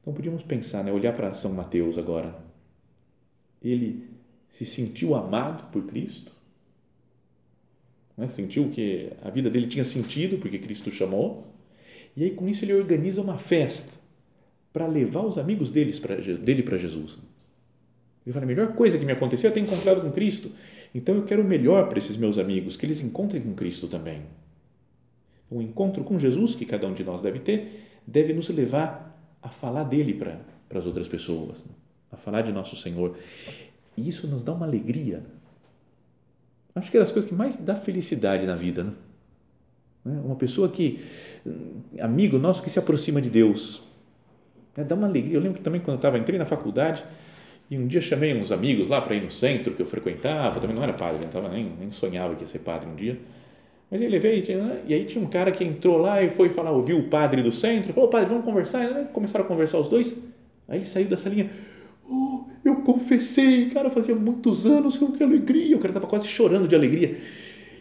Então, 0.00 0.14
podíamos 0.14 0.42
pensar, 0.42 0.82
né, 0.82 0.90
olhar 0.90 1.14
para 1.14 1.34
São 1.34 1.52
Mateus 1.52 1.98
agora. 1.98 2.34
Ele 3.62 4.08
se 4.48 4.64
sentiu 4.64 5.14
amado 5.14 5.70
por 5.70 5.84
Cristo, 5.84 6.32
né? 8.16 8.28
sentiu 8.28 8.70
que 8.70 9.12
a 9.22 9.28
vida 9.28 9.50
dele 9.50 9.66
tinha 9.66 9.84
sentido 9.84 10.38
porque 10.38 10.58
Cristo 10.58 10.90
chamou, 10.90 11.46
e 12.18 12.24
aí 12.24 12.30
com 12.32 12.48
isso 12.48 12.64
ele 12.64 12.74
organiza 12.74 13.22
uma 13.22 13.38
festa 13.38 13.92
para 14.72 14.88
levar 14.88 15.20
os 15.20 15.38
amigos 15.38 15.70
deles 15.70 16.00
pra, 16.00 16.16
dele 16.16 16.64
para 16.64 16.76
Jesus. 16.76 17.16
Ele 18.26 18.32
fala: 18.32 18.44
a 18.44 18.48
melhor 18.48 18.74
coisa 18.74 18.98
que 18.98 19.04
me 19.04 19.12
aconteceu 19.12 19.48
é 19.48 19.52
ter 19.52 19.60
encontrado 19.60 20.00
com 20.00 20.10
Cristo. 20.10 20.50
Então 20.92 21.14
eu 21.14 21.22
quero 21.22 21.42
o 21.42 21.44
melhor 21.44 21.88
para 21.88 21.96
esses 21.96 22.16
meus 22.16 22.36
amigos, 22.36 22.76
que 22.76 22.84
eles 22.84 23.00
encontrem 23.00 23.40
com 23.40 23.54
Cristo 23.54 23.86
também. 23.86 24.22
O 25.48 25.62
encontro 25.62 26.02
com 26.02 26.18
Jesus, 26.18 26.56
que 26.56 26.66
cada 26.66 26.88
um 26.88 26.92
de 26.92 27.04
nós 27.04 27.22
deve 27.22 27.38
ter, 27.38 27.84
deve 28.04 28.32
nos 28.32 28.48
levar 28.48 29.16
a 29.40 29.48
falar 29.48 29.84
dele 29.84 30.14
para, 30.14 30.40
para 30.68 30.80
as 30.80 30.86
outras 30.86 31.06
pessoas, 31.06 31.64
né? 31.64 31.70
a 32.10 32.16
falar 32.16 32.42
de 32.42 32.50
nosso 32.50 32.74
Senhor. 32.74 33.16
E 33.96 34.08
isso 34.08 34.26
nos 34.26 34.42
dá 34.42 34.52
uma 34.52 34.66
alegria. 34.66 35.22
Acho 36.74 36.90
que 36.90 36.96
é 36.96 37.00
das 37.00 37.12
coisas 37.12 37.30
que 37.30 37.36
mais 37.36 37.56
dá 37.58 37.76
felicidade 37.76 38.44
na 38.44 38.56
vida, 38.56 38.82
né? 38.82 38.92
Uma 40.24 40.36
pessoa 40.36 40.68
que, 40.68 41.00
amigo 42.00 42.38
nosso 42.38 42.62
que 42.62 42.70
se 42.70 42.78
aproxima 42.78 43.20
de 43.20 43.30
Deus, 43.30 43.82
né? 44.78 44.84
Dá 44.84 44.94
uma 44.94 45.08
alegria. 45.08 45.36
Eu 45.36 45.40
lembro 45.40 45.60
também 45.60 45.80
quando 45.80 45.94
eu 45.94 45.96
estava, 45.96 46.16
entrei 46.16 46.38
na 46.38 46.44
faculdade 46.44 47.04
e 47.68 47.76
um 47.76 47.86
dia 47.86 48.00
chamei 48.00 48.34
uns 48.34 48.52
amigos 48.52 48.88
lá 48.88 49.00
para 49.00 49.16
ir 49.16 49.22
no 49.22 49.30
centro 49.30 49.74
que 49.74 49.82
eu 49.82 49.86
frequentava, 49.86 50.60
também 50.60 50.74
não 50.74 50.82
era 50.82 50.92
padre, 50.92 51.20
não 51.22 51.30
tava, 51.30 51.48
nem, 51.48 51.70
nem 51.78 51.90
sonhava 51.90 52.34
que 52.36 52.42
ia 52.42 52.46
ser 52.46 52.60
padre 52.60 52.88
um 52.88 52.94
dia. 52.94 53.18
Mas 53.90 54.02
ele 54.02 54.18
né? 54.18 54.82
e 54.86 54.94
aí 54.94 55.04
tinha 55.06 55.22
um 55.22 55.28
cara 55.28 55.50
que 55.50 55.64
entrou 55.64 55.96
lá 55.96 56.22
e 56.22 56.28
foi 56.28 56.50
falar, 56.50 56.70
ouviu 56.70 56.98
o 56.98 57.04
padre 57.04 57.42
do 57.42 57.50
centro, 57.50 57.92
falou, 57.92 58.08
padre, 58.08 58.28
vamos 58.28 58.44
conversar. 58.44 58.84
E, 58.84 58.94
né? 58.94 59.08
Começaram 59.12 59.44
a 59.44 59.48
conversar 59.48 59.78
os 59.78 59.88
dois. 59.88 60.22
Aí 60.68 60.78
ele 60.78 60.84
saiu 60.84 61.08
da 61.08 61.16
salinha, 61.16 61.50
oh, 62.08 62.44
eu 62.62 62.76
confessei, 62.82 63.70
cara, 63.70 63.88
fazia 63.88 64.14
muitos 64.14 64.66
anos 64.66 64.96
que 64.96 65.02
eu 65.02 65.10
que 65.10 65.22
alegria. 65.22 65.74
O 65.74 65.78
cara 65.78 65.90
estava 65.90 66.06
quase 66.06 66.28
chorando 66.28 66.68
de 66.68 66.74
alegria. 66.74 67.16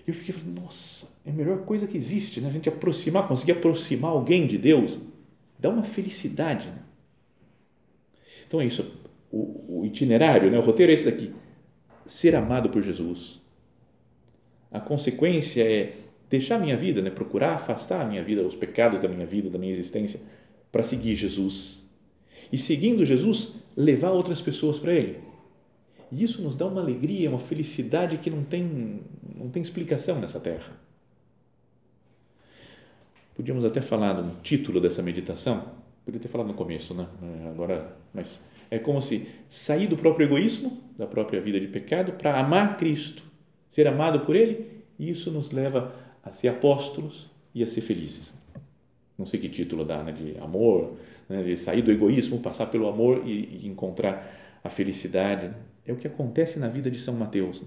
E 0.08 0.10
eu 0.10 0.13
fiquei 0.13 0.34
falando, 0.34 0.62
nossa, 0.62 1.08
é 1.28 1.30
a 1.30 1.34
melhor 1.34 1.66
coisa 1.66 1.86
que 1.86 1.98
existe, 1.98 2.40
né? 2.40 2.48
A 2.48 2.52
gente 2.54 2.70
aproximar, 2.70 3.28
conseguir 3.28 3.52
aproximar 3.52 4.12
alguém 4.12 4.48
de 4.48 4.58
Deus, 4.58 4.98
dá 5.60 5.70
uma 5.70 5.84
felicidade. 5.84 6.68
Né? 6.68 6.80
Então 8.48 8.62
é 8.62 8.66
isso, 8.66 8.90
o, 9.30 9.82
o 9.82 9.86
itinerário, 9.86 10.50
né? 10.50 10.58
o 10.58 10.62
roteiro 10.62 10.90
é 10.90 10.96
esse 10.96 11.04
daqui: 11.04 11.34
ser 12.06 12.34
amado 12.34 12.70
por 12.70 12.82
Jesus. 12.82 13.42
A 14.72 14.80
consequência 14.80 15.63
é 15.63 15.96
deixar 16.30 16.56
a 16.56 16.60
minha 16.60 16.78
vida, 16.78 17.02
né? 17.02 17.10
procurar 17.10 17.56
afastar 17.56 18.06
a 18.06 18.06
minha 18.06 18.24
vida, 18.24 18.42
os 18.42 18.56
pecados 18.56 19.02
da 19.02 19.10
minha 19.10 19.26
vida, 19.26 19.50
da 19.50 19.58
minha 19.58 19.74
existência, 19.74 20.22
para 20.72 20.82
seguir 20.82 21.18
Jesus. 21.18 21.90
E 22.54 22.58
seguindo 22.58 23.04
Jesus, 23.04 23.56
levar 23.76 24.12
outras 24.12 24.40
pessoas 24.40 24.80
para 24.80 24.94
Ele. 24.94 25.18
E 26.10 26.24
isso 26.24 26.42
nos 26.42 26.56
dá 26.56 26.66
uma 26.66 26.80
alegria, 26.80 27.30
uma 27.30 27.38
felicidade 27.38 28.18
que 28.18 28.30
não 28.30 28.46
tem, 28.46 29.02
não 29.36 29.50
tem 29.50 29.62
explicação 29.62 30.22
nessa 30.22 30.40
terra. 30.40 30.87
Podíamos 33.38 33.63
até 33.63 33.82
falar 33.82 34.15
no 34.15 34.41
título 34.41 34.82
dessa 34.82 35.02
meditação, 35.02 35.63
Podia 36.08 36.21
ter 36.21 36.30
falado 36.30 36.47
no 36.47 36.54
começo, 36.54 36.93
né? 36.93 37.06
É, 37.21 37.50
agora, 37.50 37.97
mas 38.13 38.41
é 38.71 38.80
como 38.80 39.02
se 39.02 39.28
sair 39.50 39.88
do 39.88 39.97
próprio 39.97 40.26
egoísmo, 40.26 40.82
da 40.97 41.06
própria 41.06 41.41
vida 41.41 41.60
de 41.60 41.67
pecado, 41.67 42.13
para 42.13 42.39
amar 42.39 42.78
Cristo, 42.78 43.21
ser 43.67 43.88
amado 43.88 44.21
por 44.21 44.34
Ele, 44.34 44.65
e 44.97 45.10
isso 45.10 45.30
nos 45.32 45.52
leva 45.52 45.93
a 46.23 46.32
ser 46.32 46.47
apóstolos 46.47 47.30
e 47.54 47.62
a 47.62 47.67
ser 47.67 47.82
felizes. 47.82 48.34
Não 49.19 49.26
sei 49.26 49.38
que 49.38 49.50
título 49.50 49.84
dá, 49.84 50.02
né? 50.02 50.13
De 50.13 50.38
amor, 50.39 50.95
né? 51.28 51.43
de 51.43 51.58
sair 51.58 51.82
do 51.82 51.91
egoísmo, 51.91 52.39
passar 52.39 52.67
pelo 52.67 52.88
amor 52.88 53.23
e, 53.26 53.60
e 53.63 53.67
encontrar 53.67 54.60
a 54.63 54.69
felicidade. 54.69 55.54
É 55.86 55.91
o 55.91 55.97
que 55.97 56.08
acontece 56.08 56.58
na 56.58 56.69
vida 56.69 56.89
de 56.89 57.00
São 57.00 57.15
Mateus. 57.15 57.62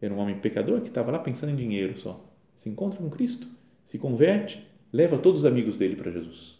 Era 0.00 0.14
um 0.14 0.18
homem 0.18 0.38
pecador 0.38 0.80
que 0.80 0.88
estava 0.88 1.10
lá 1.10 1.18
pensando 1.18 1.50
em 1.50 1.56
dinheiro 1.56 1.98
só. 1.98 2.24
Se 2.54 2.68
encontra 2.68 3.00
com 3.00 3.10
Cristo, 3.10 3.48
se 3.84 3.98
converte, 3.98 4.64
leva 4.94 5.18
todos 5.18 5.40
os 5.40 5.46
amigos 5.46 5.76
dele 5.76 5.96
para 5.96 6.12
Jesus. 6.12 6.56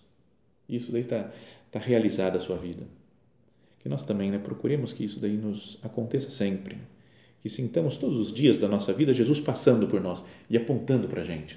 Isso 0.69 0.91
daí 0.91 1.03
está 1.03 1.31
tá 1.71 1.79
realizada 1.79 2.37
a 2.37 2.41
sua 2.41 2.57
vida. 2.57 2.83
Que 3.79 3.89
nós 3.89 4.03
também 4.03 4.29
né, 4.29 4.39
procuremos 4.39 4.93
que 4.93 5.05
isso 5.05 5.21
daí 5.21 5.37
nos 5.37 5.79
aconteça 5.85 6.29
sempre. 6.31 6.79
Que 7.41 7.49
sintamos 7.49 7.97
todos 7.97 8.19
os 8.19 8.33
dias 8.33 8.59
da 8.59 8.67
nossa 8.67 8.93
vida 8.93 9.15
Jesus 9.15 9.39
passando 9.39 9.87
por 9.87 10.01
nós 10.01 10.25
e 10.51 10.57
apontando 10.57 11.07
para 11.07 11.23
a 11.23 11.25
gente 11.25 11.57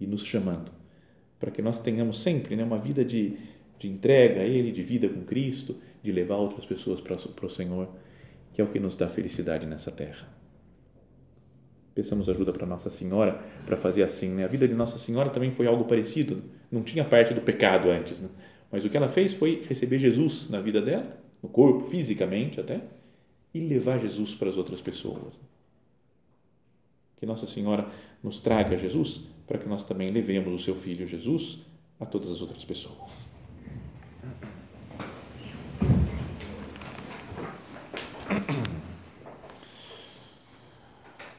e 0.00 0.06
nos 0.06 0.24
chamando. 0.24 0.72
Para 1.38 1.50
que 1.50 1.60
nós 1.60 1.78
tenhamos 1.78 2.20
sempre 2.20 2.56
né, 2.56 2.64
uma 2.64 2.78
vida 2.78 3.04
de, 3.04 3.36
de 3.78 3.86
entrega 3.86 4.40
a 4.40 4.44
Ele, 4.44 4.72
de 4.72 4.82
vida 4.82 5.10
com 5.10 5.20
Cristo, 5.24 5.76
de 6.02 6.10
levar 6.10 6.36
outras 6.36 6.64
pessoas 6.64 7.02
para, 7.02 7.16
para 7.16 7.46
o 7.46 7.50
Senhor, 7.50 7.86
que 8.54 8.62
é 8.62 8.64
o 8.64 8.72
que 8.72 8.80
nos 8.80 8.96
dá 8.96 9.10
felicidade 9.10 9.66
nessa 9.66 9.90
terra. 9.90 10.37
Peçamos 11.98 12.28
ajuda 12.28 12.52
para 12.52 12.64
Nossa 12.64 12.88
Senhora 12.88 13.42
para 13.66 13.76
fazer 13.76 14.04
assim. 14.04 14.28
Né? 14.28 14.44
A 14.44 14.46
vida 14.46 14.68
de 14.68 14.74
Nossa 14.74 14.96
Senhora 14.96 15.30
também 15.30 15.50
foi 15.50 15.66
algo 15.66 15.84
parecido. 15.84 16.40
Não 16.70 16.80
tinha 16.80 17.04
parte 17.04 17.34
do 17.34 17.40
pecado 17.40 17.90
antes. 17.90 18.20
Né? 18.20 18.28
Mas 18.70 18.84
o 18.84 18.88
que 18.88 18.96
ela 18.96 19.08
fez 19.08 19.34
foi 19.34 19.64
receber 19.68 19.98
Jesus 19.98 20.48
na 20.48 20.60
vida 20.60 20.80
dela, 20.80 21.20
no 21.42 21.48
corpo, 21.48 21.88
fisicamente 21.88 22.60
até, 22.60 22.82
e 23.52 23.58
levar 23.58 23.98
Jesus 23.98 24.32
para 24.32 24.48
as 24.48 24.56
outras 24.56 24.80
pessoas. 24.80 25.40
Que 27.16 27.26
Nossa 27.26 27.48
Senhora 27.48 27.88
nos 28.22 28.38
traga 28.38 28.78
Jesus 28.78 29.22
para 29.44 29.58
que 29.58 29.68
nós 29.68 29.82
também 29.84 30.12
levemos 30.12 30.54
o 30.54 30.58
seu 30.64 30.76
Filho 30.76 31.04
Jesus 31.04 31.66
a 31.98 32.06
todas 32.06 32.30
as 32.30 32.40
outras 32.40 32.64
pessoas. 32.64 33.26